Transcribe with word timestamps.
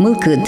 Мылкыд. 0.00 0.40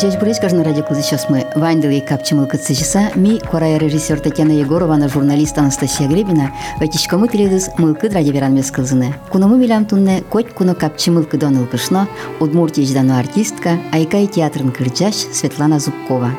Жеж 0.00 0.14
буреш 0.18 0.38
кажна 0.40 0.64
радио 0.64 0.84
сейчас 0.94 1.28
мы 1.28 1.46
Вандели 1.54 2.00
капчимыл 2.00 2.46
кытсычыса 2.46 3.10
ми 3.16 3.38
корая 3.38 3.78
режиссер 3.78 4.20
Татьяна 4.20 4.52
Егорована 4.52 5.08
журналист 5.08 5.58
Анастасия 5.58 6.08
Гребина 6.08 6.52
вайтишкому 6.78 7.26
теледыз 7.26 7.70
мылкыд 7.76 8.14
радио 8.14 8.32
веранмес 8.32 8.70
кылзыны. 8.70 9.14
Куному 9.30 9.56
милям 9.56 9.84
тунне 9.84 10.22
коть 10.22 10.54
куно 10.54 10.74
капчимыл 10.74 11.24
кыдон 11.24 11.56
ылкышно 11.56 12.08
Удмуртия 12.40 12.86
ждану 12.86 13.18
артистка 13.18 13.78
Айкай 13.92 14.26
театрын 14.26 14.70
кырчаш 14.72 15.14
Светлана 15.14 15.78
Зубкова. 15.78 16.30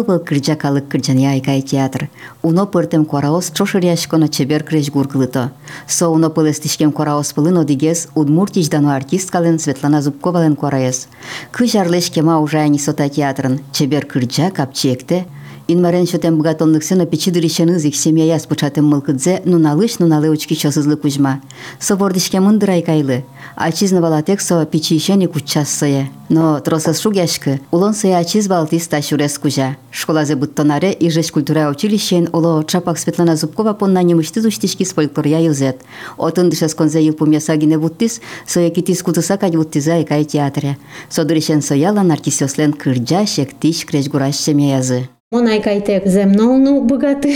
Кылбы 0.00 0.18
кырджа 0.18 0.56
калык 0.56 0.88
кырджанья 0.88 1.38
кай 1.42 1.60
театр. 1.60 2.08
Уно 2.40 2.64
пыртым 2.66 3.04
кораос 3.04 3.50
чошыряшконо 3.52 4.28
чебер 4.28 4.64
крэш 4.64 4.90
гуркылыто. 4.90 5.52
Со 5.86 6.08
уно 6.08 6.30
пылес 6.30 6.58
тишкем 6.58 6.90
куараос 6.90 7.34
пылын 7.34 7.58
одигес 7.58 8.08
удмуртич 8.14 8.70
дану 8.70 8.88
артисткален 8.88 9.58
Светлана 9.58 10.00
Зубковален 10.00 10.56
кораес. 10.56 11.08
Кыш 11.52 11.74
арлеш 11.74 12.10
кема 12.10 12.40
ужайни 12.40 12.78
сота 12.78 13.10
театрын 13.10 13.60
чебер 13.72 14.06
кырджа 14.06 14.50
капчекте– 14.50 15.26
Инмарен 15.72 16.04
шотем 16.04 16.36
богатонных 16.36 16.82
сына 16.82 17.06
печидыри 17.06 17.46
шенызик 17.46 17.94
семья 17.94 18.24
яс 18.24 18.44
пучатым 18.44 18.86
мылкыдзе 18.86 19.42
нуналыш 19.44 20.00
нуналы 20.00 20.28
учки 20.28 20.54
чосызлы 20.54 20.96
кузьма. 20.96 21.42
Собордышке 21.78 22.40
мындырай 22.40 22.82
кайлы. 22.82 23.24
Ачизна 23.54 24.00
валатек 24.00 24.40
со 24.40 24.66
печи 24.66 24.96
ищени 24.96 25.26
куччас 25.26 25.68
сое. 25.70 26.10
Но 26.28 26.58
тросас 26.58 26.98
шугяшкы 26.98 27.60
улон 27.70 27.94
сое 27.94 28.16
ачиз 28.16 28.48
балтис 28.48 28.88
тащурес 28.88 29.38
кузя. 29.38 29.76
Школазе 29.92 30.34
буттонаре 30.34 30.92
и 30.92 31.08
жеч 31.08 31.30
культура 31.30 31.70
училищен 31.70 32.30
уло 32.32 32.64
чапак 32.64 32.98
Светлана 32.98 33.36
Зубкова 33.36 33.72
понна 33.72 34.02
немышты 34.02 34.40
зуштишки 34.40 34.82
с 34.82 34.92
фольклорья 34.92 35.38
юзет. 35.38 35.82
Отындышас 36.18 36.74
конзе 36.74 37.00
ил 37.00 37.14
пумясагине 37.14 37.78
буттис 37.78 38.20
сое 38.44 38.70
китис 38.70 39.04
кутысакать 39.04 39.54
буттиза 39.54 39.98
и 39.98 40.04
кай 40.04 40.24
театре. 40.24 40.78
Содыришен 41.08 41.62
соялан 41.62 42.10
артисёслен 42.10 42.72
кырджа 42.72 43.24
шектиш 43.24 43.86
крежгураш 43.86 44.34
семья 44.34 44.78
язы. 44.78 45.08
Монайкайте 45.32 46.02
земновну 46.04 46.80
богати, 46.80 47.34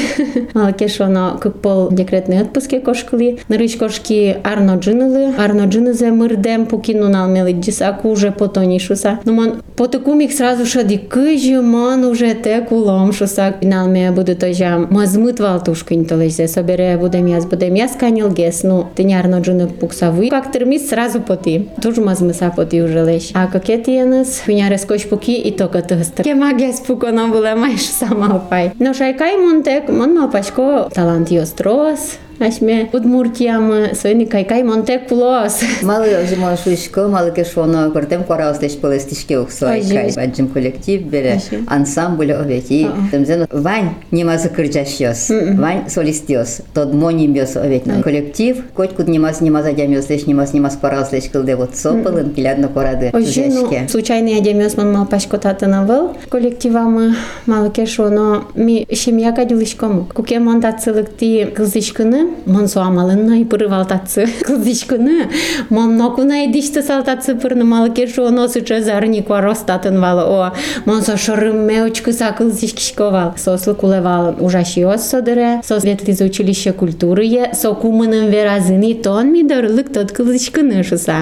кешоно 0.79 1.39
купол 1.43 1.91
декретний 1.93 2.41
отпуске 2.41 2.81
кошкли. 2.81 3.39
Нарич 3.49 3.77
кошки 3.77 4.37
арно 4.43 4.77
джинили, 4.77 5.33
арно 5.39 5.67
джинизе 5.67 6.11
мирдем 6.11 6.67
покину 6.67 7.09
налмели 7.09 7.53
дісаку 7.53 8.09
уже 8.09 8.31
потонішуса. 8.31 9.19
Ну 9.25 9.33
мон 9.33 9.53
потеку 9.75 10.15
міг 10.15 10.33
сразу 10.33 10.67
шаді 10.67 10.97
кижі, 10.97 11.57
ман 11.57 12.05
уже 12.05 12.35
те 12.35 12.61
кулом 12.61 13.13
шуса. 13.13 13.55
Налме 13.63 14.11
буде 14.11 14.35
то 14.35 14.53
жам. 14.53 14.89
Мазмит 14.91 15.41
валтушку 15.41 15.95
інтелезе, 15.95 16.49
собере 16.49 16.97
буде 16.97 17.21
м'яз, 17.23 17.45
буде 17.45 17.71
м'яз 17.71 17.97
каніл 18.01 18.35
гес. 18.39 18.65
Ну, 18.65 18.87
ти 18.95 19.17
арно 19.21 19.41
джини 19.41 19.67
пуксави. 19.81 20.29
Как 20.29 20.51
терміс 20.51 20.89
сразу 20.89 21.21
поти. 21.21 21.63
Туж 21.83 21.99
мазмиса 21.99 22.53
поти 22.57 22.83
уже 22.83 23.03
леш. 23.03 23.31
А 23.35 23.47
какеті 23.47 23.91
єнес, 23.91 24.43
хуня 24.47 24.69
рескоч 24.69 25.05
поки 25.05 25.33
і 25.33 25.51
то 25.51 25.69
катастр. 25.69 26.23
Кема 26.23 26.53
гес 26.53 26.81
пукона 26.81 27.27
була 27.27 27.55
майже 27.57 27.84
samapai. 28.01 28.71
Nu, 28.79 28.91
no 28.91 28.95
šai 28.95 29.15
kaimuntek 29.19 29.89
man 29.89 30.15
nav 30.15 30.31
paško 30.33 30.89
talantios 30.95 31.55
tros, 31.59 32.15
Ашме 32.40 32.90
Удмуртиям 32.94 33.94
Сони 33.94 34.24
Кайкай 34.24 34.64
Монтекулос. 34.64 35.60
Мали 35.84 36.26
зимон 36.26 36.56
шуишко, 36.58 37.10
мали 37.10 37.32
кешоно, 37.32 37.92
портем 37.92 38.24
кора 38.24 38.54
стеч 38.54 38.78
полистишки 38.78 39.34
ухсой, 39.36 39.80
Ой, 39.80 39.82
кай, 39.82 40.06
жесть. 40.06 40.16
баджим 40.16 40.48
коллектив 40.48 41.02
бере, 41.06 41.42
Ой, 41.52 41.60
ансамбль 41.68 42.32
овети, 42.32 42.88
темзен 43.12 43.46
вань 43.52 43.96
нема 44.12 44.38
закырджащос, 44.38 45.30
вань 45.58 45.90
солистиос, 45.90 46.62
тод 46.74 46.94
монимбиос 46.94 47.58
овет, 47.58 47.84
коллектив, 48.04 48.64
коть 48.74 48.92
куд 48.96 49.10
нема 49.10 49.34
снима 49.34 49.62
задямиос, 49.62 50.10
леш 50.10 50.26
нема 50.26 50.46
снима 50.48 50.70
спарас, 50.70 51.12
леш 51.12 51.26
кылде 51.26 51.58
вот 51.58 51.76
сопылын, 51.76 52.30
килядно 52.34 52.70
корады, 52.70 53.10
Ой, 53.14 53.22
ну, 53.22 53.28
жешке. 53.28 53.88
случайно 53.90 54.38
адемиос 54.38 54.78
ман 54.78 54.94
мал 54.94 55.06
пашкотата 55.06 55.68
навыл 55.68 56.16
коллективам 56.30 57.18
мал 57.46 57.70
кешоно 57.70 58.46
ми 58.56 58.88
шемья 58.94 59.34
кадилышком. 59.34 60.06
Куке 60.14 60.40
монтацылыкти 60.40 61.46
кылзышкыны, 61.54 62.23
мон 62.47 62.69
соамалын 62.69 63.27
най 63.27 63.45
пыр 63.45 63.69
валтатсы 63.69 64.27
не. 64.99 65.29
мон 65.69 65.97
ноку 65.97 66.23
най 66.23 66.47
дишты 66.49 66.83
салтатсы 66.83 67.35
пырны 67.35 67.65
малы 67.65 67.91
кешу 67.91 68.25
оносу 68.25 68.61
чезарни 68.61 69.21
кваростатын 69.21 70.01
валы 70.01 70.23
о 70.23 70.53
мон 70.85 71.03
со 71.03 71.17
шырым 71.17 71.67
меочку 71.67 72.13
сакыл 72.13 72.51
вал. 72.99 73.35
Со 73.37 73.75
кулевал 73.75 74.37
ужаши 74.41 74.85
ос 74.87 75.09
содыре 75.09 75.61
со 75.65 75.81
светлизу 75.81 76.25
училище 76.25 76.73
культуры 76.73 77.25
е 77.25 77.55
со 77.55 77.75
кумыным 77.75 78.31
веразыни 78.31 78.95
тон 78.95 79.33
ми 79.33 79.43
дарлык 79.43 79.93
тот 79.93 80.13
кылдишкыны 80.13 80.83
шуса 80.83 81.17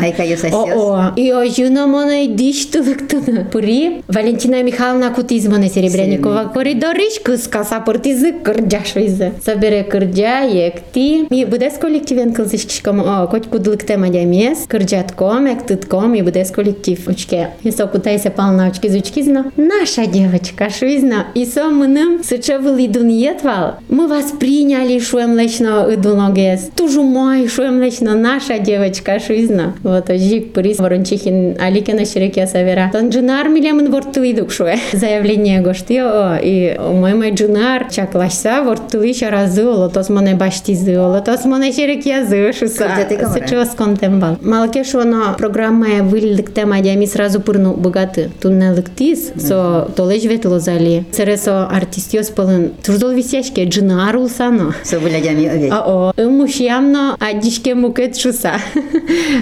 о 0.53 0.63
о 0.63 1.13
и 1.17 1.31
о 1.31 1.45
жуна 1.47 1.87
мон 1.87 2.13
най 2.13 2.27
диштылыктыны 2.27 3.47
при. 3.51 4.03
Валентина 4.09 4.63
Михайловна 4.63 5.11
кутизмоны 5.11 5.69
Серебрянникова 5.69 6.51
коридоришкы 6.53 7.39
скаса 7.39 7.81
пыртизы 7.81 8.33
кырджашвизы 8.33 9.33
собере 9.45 9.83
кырджа 9.83 10.41
ек 10.41 10.92
екти. 10.92 11.28
Ми 11.30 11.46
будес 11.46 11.78
коллективен 11.78 12.34
кылзышкишком 12.34 13.00
о 13.02 13.28
коть 13.28 13.48
кудлыктем 13.48 14.04
адямес. 14.04 14.66
Кырджатком, 14.68 15.46
ектытком 15.46 16.14
и 16.16 16.22
будес 16.22 16.52
коллектив 16.52 17.08
учке. 17.08 17.50
И 17.64 17.72
со 17.72 17.88
кутайся 17.88 18.30
пална 18.30 18.68
учки 18.70 18.90
зучкизна. 18.90 19.52
Наша 19.58 20.06
девочка 20.06 20.70
швизна. 20.70 21.28
И 21.34 21.46
со 21.46 21.70
мыным 21.70 22.24
сычевыл 22.24 22.78
идун 22.78 23.10
етвал. 23.10 23.76
Мы 23.90 24.08
вас 24.08 24.32
приняли 24.40 25.00
шуем 25.00 25.38
лечно 25.38 25.88
идуногес. 25.90 26.70
Тужу 26.76 27.04
мой 27.04 27.48
шуем 27.48 27.82
лечно 27.82 28.16
наша 28.16 28.60
девочка 28.60 29.20
швизна. 29.20 29.76
Вот 29.84 30.08
жик 30.10 30.54
пырис 30.54 30.80
ворончихин 30.80 31.58
аликена 31.60 32.06
шереке 32.06 32.48
савера. 32.48 32.90
Тон 32.92 33.10
джунар 33.10 33.50
милемын 33.50 33.92
вортылыдук 33.92 34.52
шуе. 34.52 34.78
Заявление 34.94 35.62
гошти 35.62 36.00
о 36.00 36.38
и 36.42 36.78
мой 36.78 37.14
мой 37.14 37.32
джунар 37.32 37.88
чаклашса 37.90 38.62
вортылы 38.64 39.14
шаразы 39.14 39.66
оло 39.66 39.90
тос 39.90 40.10
моне 40.10 40.36
баштизы 40.82 40.98
оло 40.98 41.22
тос 41.22 41.46
моне 41.46 41.72
шереке 41.72 42.26
зы 42.26 42.52
шуса. 42.54 42.88
Кырджаты 42.88 43.18
камара. 43.18 43.40
Сычевас 43.40 43.70
контембал. 43.76 44.38
Малке 44.42 44.84
шоно 44.84 45.36
программа 45.38 46.02
выльдыкте 46.02 46.66
мадями 46.66 47.06
сразу 47.06 47.40
пырну 47.40 47.74
богаты. 47.74 48.32
Туннелыктис 48.42 49.34
со 49.38 49.88
толеж 49.96 50.24
ветло 50.24 50.60
зали. 50.60 51.06
Сересо 51.12 51.68
артистиос 51.68 52.30
пылын 52.30 52.72
турдол 52.84 53.12
висяшке 53.12 53.66
джунар 53.66 54.16
улсано. 54.16 54.74
Со 54.84 55.00
вылядями 55.00 55.48
овет. 55.48 55.72
О, 55.72 56.14
мушиамно 56.18 57.16
адишке 57.20 57.76
мукет 57.76 58.18
шуса. 58.18 58.54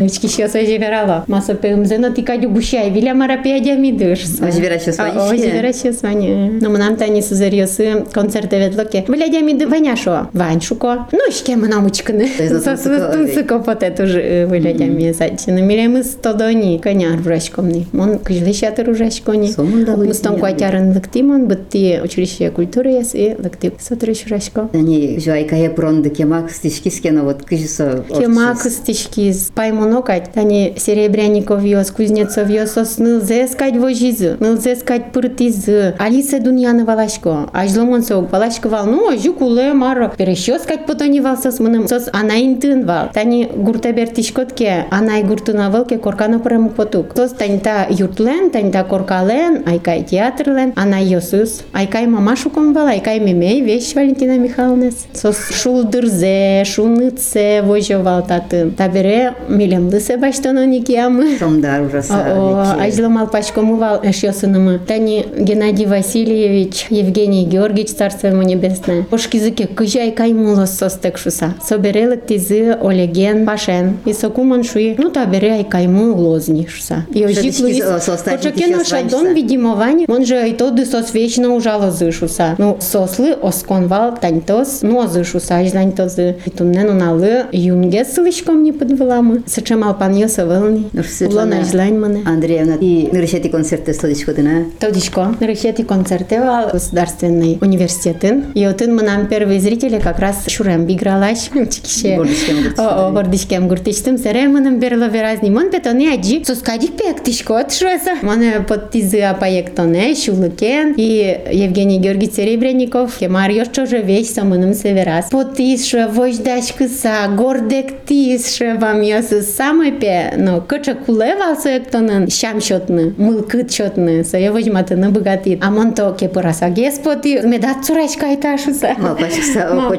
Мички 0.01 0.27
ще 0.27 0.47
се 0.49 0.65
живерало. 0.65 1.23
Маса 1.27 1.55
пеумзено 1.55 2.11
ти 2.11 2.23
кадю 2.23 2.49
бушай, 2.49 2.91
виля 2.91 3.13
мара 3.13 3.37
пеадя 3.43 3.75
ми 3.75 3.93
дышса. 3.93 4.47
Оживера 4.49 4.79
ще 4.79 4.91
О, 4.91 4.93
сванішке? 4.93 5.33
оживера 5.33 5.73
ще 5.73 5.93
свані. 5.93 6.51
Ну, 6.61 6.69
нам 6.69 6.95
тані 6.95 7.21
сузеріоси 7.21 8.03
концерти 8.13 8.57
ведлоки. 8.57 9.03
Виля 9.07 9.39
ми 9.41 9.65
ваняшо. 9.65 10.27
Ваншуко. 10.33 11.05
Ну, 11.11 11.19
ще 11.29 11.55
ми 11.57 11.67
намучкини. 11.67 12.31
Тобто 12.37 12.59
за 12.59 12.75
тунсико 12.75 13.11
Тунсико 13.11 13.59
потет 13.65 13.99
уже 13.99 14.45
виля 14.45 14.85
ми 14.85 15.13
зайчини. 15.13 15.61
Міля 15.61 15.89
ми 15.89 16.03
стодоні. 16.03 16.81
Коняр 16.83 17.17
врачкомний. 17.17 17.87
Мон 17.93 18.17
кижлищатер 18.17 18.89
ужашконі. 18.89 19.47
Сомундалы 19.47 20.05
Мустом 20.07 20.35
диням. 20.35 20.39
кватярын 20.39 20.93
лыктимон, 20.93 21.45
бытти 21.47 22.01
училище 22.03 22.49
культуры 22.49 22.91
яс 22.91 23.15
и 23.15 23.35
лыктип. 23.39 23.73
Сотрыш 23.79 24.25
врачко. 24.25 24.69
Они 24.73 25.19
жуайкая 25.19 25.69
пронды 25.69 26.09
кемак 26.09 26.51
стишкискена 26.51 27.23
вот 27.23 27.43
кыжисо. 27.43 28.03
Кема 28.19 28.55
кыстишки 28.55 29.31
з 29.33 29.51
паймонокать, 29.55 30.31
тани 30.33 30.73
серебряников 30.77 31.65
йос, 31.65 31.91
кузнецов 31.91 32.49
йос, 32.49 32.77
ос 32.77 32.97
нылзе 32.97 33.47
скать 33.47 33.77
вожизы, 33.77 34.37
нылзе 34.39 34.75
скать 34.75 35.11
пыртизы. 35.11 35.95
Алиса 35.97 36.39
Дуньяна 36.39 36.85
Валашко, 36.85 37.49
ажломон 37.53 38.03
сок, 38.03 38.31
Валашко 38.31 38.69
вал, 38.69 38.85
ну, 38.85 39.17
жу 39.17 39.33
куле 39.33 39.73
маро, 39.73 40.11
перещё 40.17 40.59
скать 40.59 40.85
потони 41.19 41.19
вал 41.19 41.37
сос 41.37 41.59
мыным, 41.59 41.87
сос 41.87 42.09
анайн 42.13 42.57
тын 42.61 42.85
вал. 42.85 43.09
Тани 43.13 43.49
гурта 43.53 43.91
бертишкотке, 43.91 44.85
анай 44.91 45.23
гуртына 45.23 45.69
валке 45.69 45.97
коркана 45.97 46.39
премук 46.39 46.75
потук. 46.75 47.07
Сос 47.15 47.31
тань 47.31 47.59
та 47.59 47.87
юртлен, 47.89 48.49
тань 48.49 48.71
та 48.71 48.83
коркален, 48.83 49.63
айкай 49.67 50.03
театрлен, 50.03 50.71
анай 50.77 51.05
йосус, 51.05 51.63
айкай 51.73 52.07
мамашуком 52.07 52.73
вал, 52.73 52.87
айкай 52.87 53.19
мемей, 53.19 53.61
вещь 53.61 53.93
Валентина 53.93 54.37
Михайловна. 54.37 54.91
Сос 55.13 55.37
шулдырзе, 55.51 56.63
шуныце, 56.65 57.61
вожовал 57.61 58.25
татын. 58.25 58.71
Табере 58.71 59.33
милемлысе 59.49 60.15
баштононик 60.17 60.87
ямы. 60.89 61.37
Сомдар 61.37 61.81
ужаса. 61.81 62.13
О, 62.13 62.77
ажломал 62.79 63.27
пачкомывал 63.27 63.99
эшьосынымы. 64.01 64.79
Тани 64.79 65.25
Геннадий 65.37 65.87
Васильевич, 65.87 66.87
Евгений 66.89 67.45
Георгиевич, 67.45 67.93
царство 67.93 68.27
ему 68.27 68.43
небесное. 68.43 69.03
Пошкизыке 69.03 69.67
кыжай 69.67 70.11
каймулос 70.11 70.71
состек 70.85 71.08
шуса. 71.17 71.53
Соберелык 71.63 72.25
тизы 72.25 72.77
Олеген 72.81 73.45
Пашен. 73.45 73.97
И 74.05 74.13
сокуман 74.13 74.63
шуи, 74.63 74.95
ну 74.97 75.09
табере 75.09 75.51
ай 75.51 75.63
кайму 75.63 76.13
лозни 76.15 76.67
шуса. 76.69 77.05
И 77.13 77.23
ожик 77.25 77.37
Шадички 77.37 77.61
Луис. 77.61 77.83
со- 77.83 77.99
состать 77.99 78.41
Почекено 78.41 78.81
еще 78.81 78.89
шадон 78.89 79.09
сванчса. 79.09 79.33
видимовани. 79.33 80.05
Он 80.07 80.25
же 80.25 80.49
и 80.49 80.53
то 80.53 80.71
дысос 80.71 81.13
вечно 81.13 81.53
ужало 81.53 81.91
зышуса. 81.91 82.55
Ну, 82.57 82.77
сослы 82.79 83.33
осконвал 83.33 84.17
таньтос, 84.19 84.79
ну 84.81 85.05
зышуса, 85.07 85.57
ажлань 85.57 85.91
тозы. 85.91 86.35
И 86.45 86.49
туннену 86.49 86.93
налы 86.93 87.45
юнге 87.51 88.05
сылышком 88.05 88.63
не 88.63 88.71
подвеламы. 88.71 89.43
Сычемал 89.47 89.95
пан 89.95 90.15
Йоса 90.15 90.45
вылни. 90.45 90.89
Ну, 90.93 91.01
Улона 91.27 91.59
ажлань 91.61 91.97
мане. 91.99 92.23
Андреевна, 92.25 92.75
и 92.79 93.09
решети 93.11 93.47
концерты 93.49 93.93
стодичкотына. 93.93 94.65
Тодичко, 94.79 95.35
Рахети 95.39 95.83
концертевал 95.83 96.69
государственный 96.71 97.57
университетін. 97.61 98.45
И 98.53 98.65
вот 98.65 98.81
мы 98.87 99.03
нам 99.03 99.27
первые 99.27 99.59
зрители 99.59 99.99
как 99.99 100.19
раз 100.19 100.45
Шурем 100.47 100.85
игралаш. 100.99 101.49
Чикише. 101.71 102.17
Бордичкем 102.17 102.55
гуртиштем. 102.63 102.85
О, 102.85 103.07
о, 103.07 103.11
бордичкем 103.11 103.67
гуртиштем. 103.67 104.17
Сереманым 104.17 104.79
берло 104.79 105.05
веразни. 105.05 105.49
Мон 105.49 105.71
петоне 105.71 106.13
аджи. 106.13 106.43
Соскадик 106.43 106.97
пектишко 106.97 107.59
отшуеса. 107.59 108.15
Моне 108.21 108.61
подтизы 108.67 109.21
апаектоне, 109.21 110.15
шулыкен. 110.15 110.93
И 110.97 111.39
Евгений 111.51 111.99
Георгий 111.99 112.31
Серебряников. 112.31 113.17
Кемар 113.17 113.49
еще 113.49 113.85
же 113.85 114.01
вещь 114.01 114.27
самыным 114.27 114.73
северас. 114.73 115.29
Потише, 115.29 116.07
вождачка 116.07 116.87
са, 116.87 117.27
гордек 117.35 118.05
тише 118.05 118.75
вам 118.79 119.01
ясы 119.01 119.41
самый 119.41 119.91
пе. 119.91 120.33
Но 120.37 120.61
кыча 120.61 120.95
кулевал 120.95 121.55
соектонын 121.57 122.29
щам 122.29 122.61
шотны, 122.61 123.13
мылкыт 123.17 123.71
шотны. 123.73 124.23
Соя 124.23 124.51
возьматыны 124.51 125.09
богатит. 125.09 125.59
А 125.63 125.71
монто 125.71 126.15
кепыраса 126.19 126.69
геспоти. 126.69 127.41
Медат 127.45 127.85
цурачка 127.85 128.27
айташуса. 128.27 128.95
Малпашкса, 128.97 129.73
Мал 129.73 129.89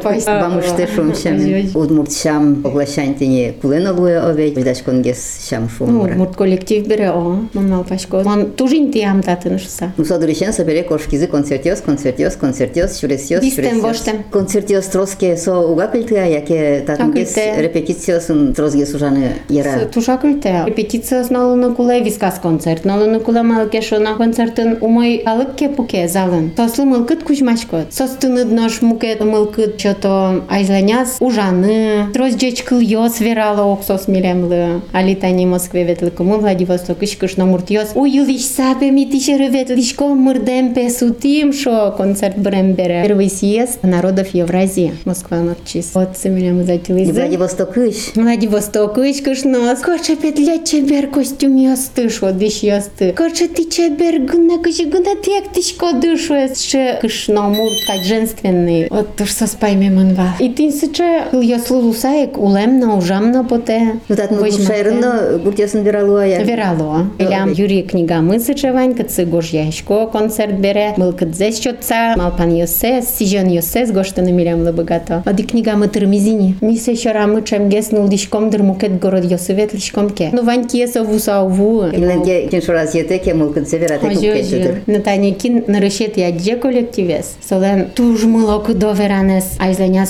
Де 0.82 0.88
шум 0.88 1.14
шам. 1.16 1.38
Удмурт 1.76 2.12
шам 2.12 2.62
оглашанте 2.66 3.28
не 3.28 3.54
кулена 3.62 3.94
луя 3.94 4.26
овеј. 4.26 4.56
Видаш 4.56 4.82
конгес 4.82 5.48
шам 5.48 5.68
фумура. 5.68 6.14
Удмурт 6.14 6.36
коллектив 6.36 6.88
бере 6.88 7.12
о. 7.12 7.46
Манал 7.54 7.84
пашко. 7.84 8.24
Ман 8.26 8.52
тужин 8.52 8.92
ти 8.92 9.00
ям 9.00 9.22
датен 9.22 9.60
шуса. 9.60 9.94
Ну 9.98 10.06
садуришен 10.06 10.54
сабере 10.54 10.82
кошкизы 10.82 11.28
концертиос, 11.28 11.82
концертиос, 11.82 12.36
концертиос, 12.36 13.00
шуресиос, 13.00 13.42
шуресиос. 13.42 13.42
Бистем 13.44 13.82
воштем. 13.82 14.24
Концертиос 14.32 14.88
троске 14.88 15.38
со 15.38 15.60
угакыльте, 15.60 16.16
јаке 16.16 16.84
татнгес 16.86 17.36
репетициосын 17.38 18.54
тросге 18.56 18.88
сужане 18.88 19.36
јера. 19.50 19.86
Тушакыльте. 19.94 20.66
Репетиција 20.66 21.24
снало 21.28 21.56
на 21.56 21.76
куле 21.76 22.02
вискас 22.02 22.40
концерт. 22.40 22.86
Нало 22.86 23.06
на 23.06 23.20
куле 23.20 23.44
малке 23.44 23.82
шо 23.82 24.00
на 24.00 24.16
концертен 24.18 24.80
умој 24.82 25.22
алык 25.26 25.54
ке 25.56 25.70
пуке 25.70 26.08
залын. 26.08 26.52
Сослы 26.58 26.86
мылкыт 26.86 27.24
кушмашкот. 27.24 27.94
Состыны 27.94 28.46
днош 28.46 28.82
мукет 28.82 29.22
мылкыт 29.22 29.78
чото 29.78 30.42
айз 30.50 30.71
Казаняс 30.72 31.18
ужаны, 31.20 32.08
роздеч 32.16 32.64
кыльос 32.64 33.20
верала 33.20 33.64
оксос 33.74 34.08
милемлы. 34.08 34.82
Алитани 34.94 35.46
Москве 35.46 35.84
ветлыкумы 35.84 36.38
Владивосток 36.38 37.04
ишкыш 37.04 37.36
намуртьос. 37.36 37.90
У 37.94 38.06
юлиш 38.06 38.46
сабе 38.46 38.90
митишеры 38.90 39.50
мурдем 39.50 40.16
мырдем 40.16 40.74
песутим 40.74 41.52
шо 41.52 41.94
концерт 41.98 42.38
брембере. 42.38 43.04
Первый 43.06 43.30
съезд 43.30 43.84
народов 43.84 44.34
Евразии. 44.34 44.94
Москва 45.04 45.40
Норчис. 45.40 45.92
Вот 45.94 46.18
семилем 46.18 46.64
затилы. 46.66 47.04
Владивосток 47.04 47.78
иш. 47.78 48.14
Владивосток 48.16 48.98
иш 49.00 49.22
кышнос. 49.22 49.80
Коче 49.80 50.16
петля 50.16 50.58
чебер 50.64 51.08
костюм 51.08 51.58
ястыш, 51.58 52.22
вот 52.22 52.38
дыш 52.38 52.60
ясты. 52.60 53.12
Коче 53.12 53.50
ты 53.50 53.66
чебер 53.66 54.22
гына 54.22 54.58
кыжи 54.60 54.86
гына 54.86 55.18
тек 55.22 55.52
тышко 55.54 55.92
дышу. 55.92 56.36
Ше 56.56 56.98
кышно 57.02 57.50
мурт 57.50 57.78
как 57.86 58.06
женственный. 58.06 58.88
Вот 58.90 59.18
то, 59.18 59.26
что 59.26 59.48
спайме 59.48 59.90
манва. 59.90 60.30
И 60.40 60.48
ты 60.48 60.61
Він 60.61 60.73
сиче 60.73 61.25
яслу 61.43 61.81
лусаєк 61.81 62.39
улемна, 62.39 62.95
ужамна 62.95 63.45
поте. 63.45 63.83
Ну 64.09 64.17
так, 64.17 64.31
ну 64.31 64.37
Возьмете. 64.37 64.73
шайрно 64.73 65.13
гуртясын 65.45 65.83
виралуа 65.83 66.25
я. 66.25 66.45
Вірало. 66.45 67.07
Ілям 67.19 67.53
Юрій 67.53 67.83
книга 67.83 68.21
ми 68.21 68.41
сичевань, 68.41 68.95
каци 68.95 69.25
гош 69.25 69.55
яшко 69.55 70.07
концерт 70.07 70.55
бере, 70.61 70.95
мил 70.97 71.15
кадзе 71.17 71.53
щотца, 71.53 72.15
мал 72.17 72.31
пан 72.39 72.57
Йосе, 72.57 73.03
сіжен 73.03 73.53
Йосе, 73.53 73.87
з 73.87 73.91
гоштани 73.91 74.33
мілям 74.33 74.61
лебегато. 74.61 75.23
Оді 75.27 75.43
книга 75.43 75.77
ми 75.77 75.89
термізіні. 75.89 76.55
Мі 76.61 76.77
се 76.77 76.97
щора 76.97 77.27
ми 77.27 77.43
чем 77.43 77.69
геснул 77.71 78.09
дишком 78.09 78.51
дермукет 78.51 79.05
город 79.05 79.33
Йосивет 79.33 79.75
лишком 79.75 80.11
ке. 80.11 80.31
Ну 80.33 80.43
ваньки 80.43 80.79
єсо 80.79 81.05
вуса 81.05 81.41
ову. 81.43 81.85
Инде 81.95 82.47
кеншо 82.47 82.73
раз 82.73 82.95
ете 82.97 83.19
ке 83.19 83.35
мулкын 83.35 83.67
севера 83.67 83.99
те 83.99 84.07
Ожі, 84.07 84.17
ожі. 84.19 84.29
куккететер. 84.43 84.75
Натаня 84.87 85.33
кін 85.33 85.63
нарешет 85.67 86.19
я 86.19 86.31
дже 86.31 86.57
колективес. 86.57 87.31
Солен 87.49 87.85
туж 87.95 88.25
милок 88.25 88.75
до 88.75 88.93
веранес, 88.93 89.45
а 89.59 89.75
зленя 89.75 90.07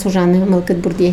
muloqot 0.49 0.83
bo'ldi 0.87 1.09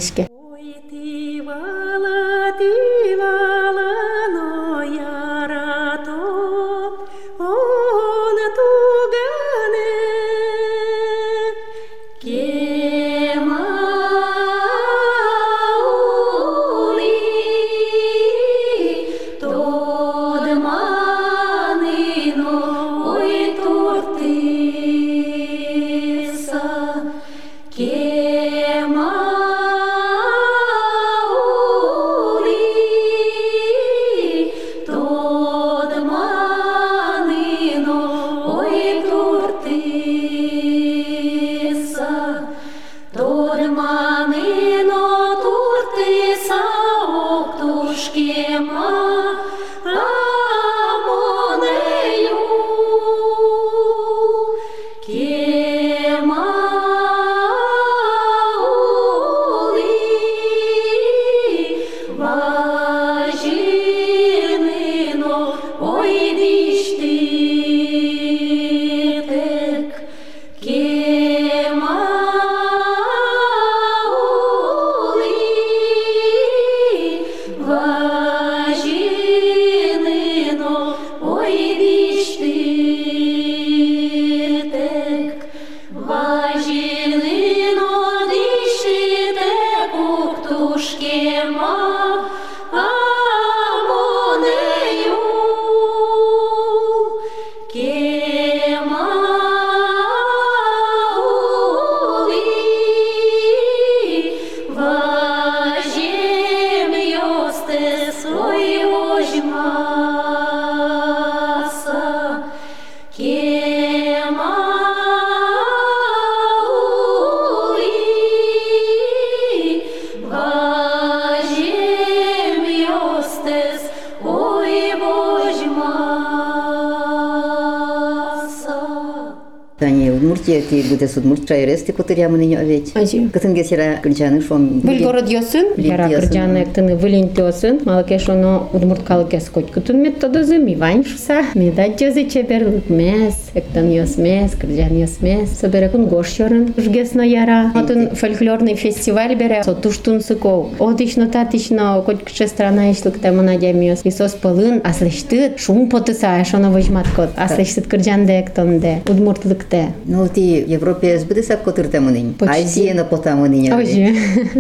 Uite, 131.01 131.13
sunt 131.13 131.25
Шайрес 131.49 131.83
ти 131.83 131.93
котырямын 131.93 132.43
ине 132.43 132.59
овеч. 132.61 132.93
Кытын 133.33 133.55
кесера 133.55 133.99
кырджаны 134.03 134.43
шом. 134.43 134.81
Бул 134.81 134.99
город 134.99 135.31
ёсын, 135.31 135.73
яра 135.79 136.09
кырджаны 136.09 136.67
тыны 136.75 136.95
вылин 136.97 137.31
тёсын, 137.31 137.81
малке 137.87 138.19
шоно 138.19 138.69
удмурткалы 138.73 139.27
кес 139.31 139.49
кот 139.49 139.71
кытын 139.71 140.03
мет 140.03 140.21
тода 140.21 140.43
зем 140.45 140.67
иван 140.75 141.05
шуса. 141.05 141.45
Меда 141.55 141.87
жезе 141.99 142.29
чебер 142.29 142.83
мес, 142.89 143.35
эктан 143.55 143.91
ёс 143.91 144.19
мес, 144.19 144.53
кырджан 144.61 144.95
ёс 145.01 145.23
мес. 145.23 145.49
Соберекун 145.59 146.07
гош 146.07 146.39
ёрын 146.39 146.75
жгесно 146.77 147.23
яра. 147.23 147.73
Отын 147.75 148.11
фольклорный 148.15 148.75
фестиваль 148.75 149.35
бере 149.35 149.63
со 149.65 149.75
туштун 149.75 150.21
сыков. 150.21 150.79
Одично 150.79 151.29
татично 151.29 152.03
кот 152.05 152.25
кче 152.25 152.47
страна 152.47 152.93
ишлык 152.93 153.21
тема 153.23 153.43
надямиос. 153.43 154.01
Исос 154.05 154.33
пылын 154.33 154.83
аслештыт 154.85 155.59
шум 155.59 155.89
потыса 155.89 156.45
шоно 156.45 156.71
вожмат 156.71 157.07
кот. 157.17 157.31
Аслештыт 157.37 157.85
така. 157.85 157.97
кырджан 157.97 158.27
де 158.27 158.41
эктон 158.41 158.81
де 158.81 159.01
удмуртлыкте. 159.09 159.89
Ну 160.05 160.29
ти 160.29 160.65
Европе 160.69 161.19
сбыдыса 161.38 161.58
котырта 161.58 162.02
мынын. 162.02 162.34
Почти. 162.34 162.64
Азия 162.64 162.94
на 162.94 163.04
пота 163.04 163.36
мынын. 163.36 163.74
Ожи. 163.74 164.16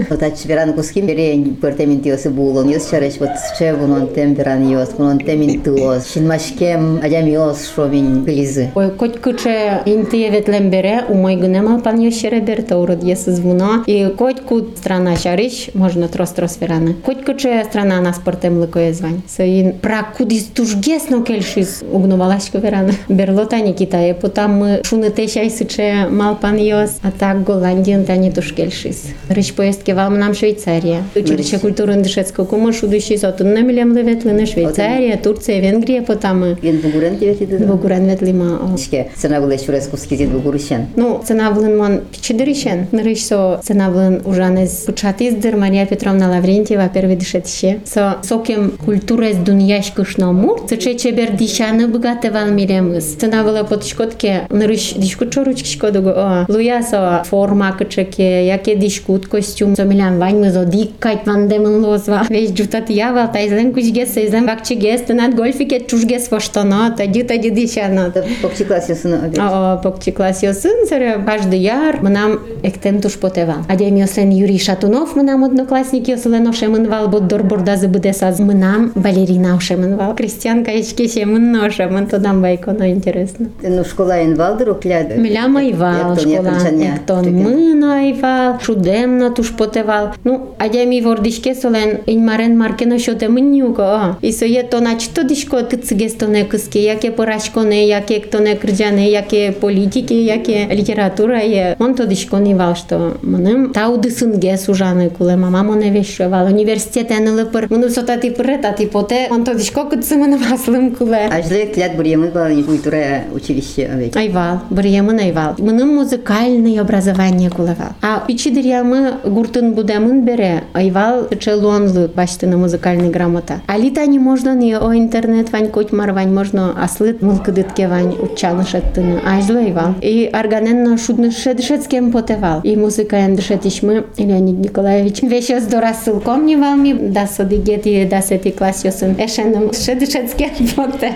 Вот 0.10 0.24
а 0.24 0.32
чверан 0.32 0.74
куским 0.74 1.08
берен 1.08 1.56
пертемин 1.56 2.02
тиосы 2.02 2.30
булон. 2.30 2.70
Йос 2.70 2.90
чареш 2.90 3.13
вот 3.20 3.30
чевунон 3.58 4.08
темперан 4.08 4.70
йос, 4.70 4.90
вунон 4.98 5.20
темин 5.20 5.62
туос. 5.62 6.12
Шинмашкем 6.13 7.00
адям 7.04 7.28
йос 7.28 7.72
шомин 7.75 8.25
клизы. 8.25 8.72
Ой, 8.75 8.90
коть 8.92 9.20
куче 9.20 9.82
інти 9.86 10.30
ветлембере, 10.30 11.04
у 11.10 11.13
мой 11.13 11.36
гнема 11.36 11.80
пан 11.80 12.02
йощере 12.02 12.42
бер, 12.42 12.63
то 12.63 12.82
урод 12.82 13.04
єс 13.04 13.30
звуно. 13.30 13.84
І 13.88 14.06
коть 14.18 14.40
кут 14.40 14.78
страна 14.78 15.18
шариш, 15.18 15.70
можна 15.74 16.08
трос 16.08 16.32
трос 16.32 16.62
верана. 16.62 16.94
Коть 17.06 17.25
куче 17.25 17.66
страна 17.70 18.02
на 18.02 18.13
спортем 18.13 18.60
ликоє 18.60 18.94
звань. 18.94 19.22
Со 19.28 19.44
ін 19.44 19.74
прак 19.82 20.13
кудись 20.18 20.44
туж 20.44 20.75
гесно 20.88 21.24
кельшис 21.24 21.84
угнувалашко 21.92 22.60
верана. 22.60 22.94
Берлота 23.10 23.58
не 23.58 23.74
китає, 23.74 24.13
потам 24.13 24.58
ми 24.58 24.80
шуни 24.84 25.10
те 25.10 25.28
щай 25.28 25.50
сиче 25.50 26.08
мал 26.12 26.38
пан 26.42 26.60
jos, 26.69 26.99
a 27.03 27.11
tak 27.11 27.43
Golandin 27.49 28.05
tani 28.09 28.31
tuškelšys. 28.35 29.03
Raš 29.33 29.53
pojeskivavom 29.57 30.19
nam 30.21 30.35
Šveicariją. 30.39 31.03
Učilišė 31.19 31.61
kultūrų 31.63 31.99
indišetskų 31.99 32.47
kumą 32.51 32.73
šudušys, 32.77 33.25
o 33.29 33.33
tunna 33.37 33.63
miliam 33.67 33.95
levetlina 33.97 34.47
Šveicarija, 34.49 35.19
Turcija, 35.25 35.61
Vengrija 35.65 36.05
potama. 36.07 36.55
Vien 36.63 36.81
Buguran 36.83 37.19
levetlina? 37.21 37.67
Buguran 37.71 38.07
levetlima. 38.09 38.59
Iškia, 38.79 39.05
senavlai 39.19 39.59
šiureskų 39.63 40.01
skizit 40.01 40.33
Bugurušen. 40.33 40.89
Nu, 41.01 41.19
senavlin 41.29 41.77
man 41.79 41.99
pičidiršen. 42.15 42.87
Nariš 42.97 43.27
so 43.29 43.41
senavlin 43.67 44.21
užanas 44.29 44.81
kučatizdir 44.89 45.57
Marija 45.61 45.87
Petrovna 45.91 46.31
Lavrentieva 46.33 46.89
pervi 46.95 47.19
dišetšė. 47.21 47.75
So 47.89 48.09
sokim 48.27 48.73
kultūras 48.85 49.41
dunjaškiš 49.47 50.17
namų, 50.23 50.59
tačiau 50.71 50.97
čia 50.99 51.13
berdišana 51.17 51.89
bugatė 51.93 52.33
valmirėmis. 52.35 53.15
Senavlai 53.21 53.65
pot 53.69 53.87
škotke, 53.89 54.35
nariš 54.53 54.91
diškučoručkiškodogo, 55.03 56.15
o 56.15 56.29
мур. 56.58 56.58
Це 56.58 56.58
че 56.58 56.60
чебер 56.60 56.74
дішане 56.74 56.84
богате 56.84 56.84
валміремис. 56.84 56.84
Це 56.84 56.98
навела 56.98 57.13
потшкотке. 57.13 57.13
Нариш 57.13 57.13
дішку 57.13 57.13
чоруч 57.13 57.13
шкодого. 57.13 57.13
О, 57.13 57.13
луя 57.13 57.24
со 57.24 57.30
форма 57.30 57.72
качеке, 57.72 58.46
яке 58.46 58.75
дішкут 58.75 59.25
костюм. 59.25 59.75
Со 59.75 59.84
мілян 59.84 60.20
вань 60.20 60.42
ми 60.42 60.52
зодіккайт 60.52 61.28
ван 61.28 61.48
демен 61.48 61.82
лозва. 61.82 62.25
Весь 62.30 62.54
джутат 62.54 62.90
ява, 62.90 63.28
та 63.28 63.40
ізлен 63.40 63.74
кучгес, 63.74 64.18
ізлен 64.18 64.46
вакчигес, 64.46 65.02
та 65.02 65.13
над 65.13 65.40
гольфіке 65.40 65.80
чужгес 65.80 66.32
воштоно, 66.32 66.94
та 66.98 67.06
діта 67.06 67.38
дідішано. 67.38 68.02
Это 68.02 68.24
покчи 68.42 68.66
классе 68.66 68.94
сына 68.94 69.18
обед. 69.25 69.40
А 69.40 69.75
покчи 69.84 70.12
клас 70.12 70.44
йосин, 70.44 70.86
це 70.90 71.20
каждый 71.25 71.60
яр 71.60 72.04
нам 72.04 72.40
ектен 72.63 73.02
туш 73.02 73.16
потева. 73.16 73.56
Адем 73.68 73.98
йосен 73.98 74.32
Юрій 74.32 74.60
Шатунов, 74.60 75.13
ми 75.16 75.24
нам 75.24 75.44
однокласник 75.44 76.10
йоселено 76.10 76.54
шеменвал, 76.54 77.08
бо 77.08 77.20
дорборда 77.20 77.78
забуде 77.78 78.13
саз. 78.13 78.40
Ми 78.40 78.54
нам 78.54 78.92
Валеріна 78.96 79.60
шеменвал. 79.60 80.16
Крістянка 80.16 80.72
ічки 80.72 81.08
шемен 81.08 81.52
ноша, 81.52 81.88
мен 81.88 82.06
то 82.08 82.20
нам 82.20 82.42
байко, 82.42 82.75
ну 82.80 82.90
інтересно. 82.90 83.46
Ну, 83.63 83.84
школа 83.84 84.18
инвалдеру 84.18 84.75
кляд. 84.75 85.18
Миля 85.18 85.48
майвал 85.48 86.18
школан, 86.48 86.82
ектон 86.82 87.25
мынайвал, 87.44 88.60
шудемна 88.62 89.32
туш 89.32 89.52
потевал. 89.56 90.13
Ну, 90.24 90.56
адя 90.58 90.86
ми 90.86 91.02
вордишке 91.02 91.56
солен 91.56 92.00
инмарен 92.06 92.58
маркено 92.58 93.00
шоте 93.00 93.28
мынюго. 93.28 94.18
И 94.22 94.32
со 94.32 94.46
е 94.46 94.63
то 94.63 94.80
нач 94.80 95.08
то 95.08 95.24
дишко 95.24 95.62
тыцгестоне 95.63 96.46
кыске, 96.46 96.84
яке 96.84 97.12
порашконе, 97.12 97.88
яке 97.88 98.18
ектоне 98.18 98.56
крджане, 98.56 99.10
яке 99.10 99.52
политики, 99.52 100.13
яке 100.13 100.68
литература 100.72 101.40
е. 101.40 101.75
Он 101.80 101.96
то 101.96 102.06
дишко 102.06 102.38
нивал, 102.38 102.75
что 102.75 103.18
мыным 103.22 103.74
тауды 103.74 104.10
сынге 104.10 104.58
сужаны 104.58 105.10
куле 105.10 105.36
мама 105.36 105.63
моне 105.63 105.90
вешевал. 105.90 106.48
Университет 106.48 107.10
не 107.10 107.30
лыпыр. 107.30 107.68
Мыным 107.70 107.90
сота 107.90 108.18
ти 108.18 108.30
прета 108.30 108.74
ти 108.74 108.86
поте. 108.86 109.28
Он 109.30 109.44
то 109.44 109.54
дишко 109.54 109.86
кытсы 109.86 110.16
мыным 110.16 110.42
аслым 110.52 110.96
куле. 110.96 111.30
Ажле 111.32 111.68
кляд 111.68 111.96
бурьемы 111.96 112.28
бал 112.28 112.50
культура 112.63 113.24
училище 113.34 113.90
авек. 113.94 114.16
Айвал, 114.16 114.62
бриемын 114.70 115.20
айвал. 115.20 115.56
Мыным 115.58 115.98
музыкальное 116.28 116.82
образование 116.82 117.50
кулавал. 117.50 117.94
А 118.02 118.24
пичидерьямы 118.28 119.13
гуртын 119.24 119.74
будемын 119.74 120.25
бере, 120.25 120.63
айвал 120.74 121.30
челуанлы 121.40 122.10
баштыны 122.10 122.58
музыкальный 122.58 123.10
грамота. 123.10 123.62
А 123.68 123.78
лита 123.78 124.06
не 124.06 124.20
можно 124.20 124.54
не 124.54 124.78
о 124.78 124.94
интернет 124.94 125.52
вань 125.54 125.70
коть 125.70 125.94
мар 125.94 126.12
вань 126.12 126.34
можно 126.34 126.75
аслыт 126.84 127.22
мылкыдытке 127.22 127.88
вань 127.88 128.16
учаны 128.20 128.66
шеттыны. 128.66 129.22
Ажлы 129.25 129.60
айвал. 129.68 129.96
И 130.02 130.30
арганенно 130.32 130.98
шудны 130.98 131.32
шедшецкем 131.32 132.12
потевал. 132.12 132.60
И 132.63 132.75
музыка 132.75 133.25
эндшетишмы 133.25 134.04
Леонид 134.18 134.60
Николаевич. 134.60 135.22
Вещи 135.22 135.58
здора 135.60 135.94
ссылком 135.94 136.46
не 136.46 136.58
валми, 136.58 136.92
да 136.94 137.28
содигет 137.28 137.88
и 137.88 138.04
да 138.04 138.22
сети 138.22 138.52
класс 138.52 138.84
йосын. 138.84 139.16
Эшеным 139.18 139.72
шедшецкем 139.72 140.50
поте. 140.75 141.13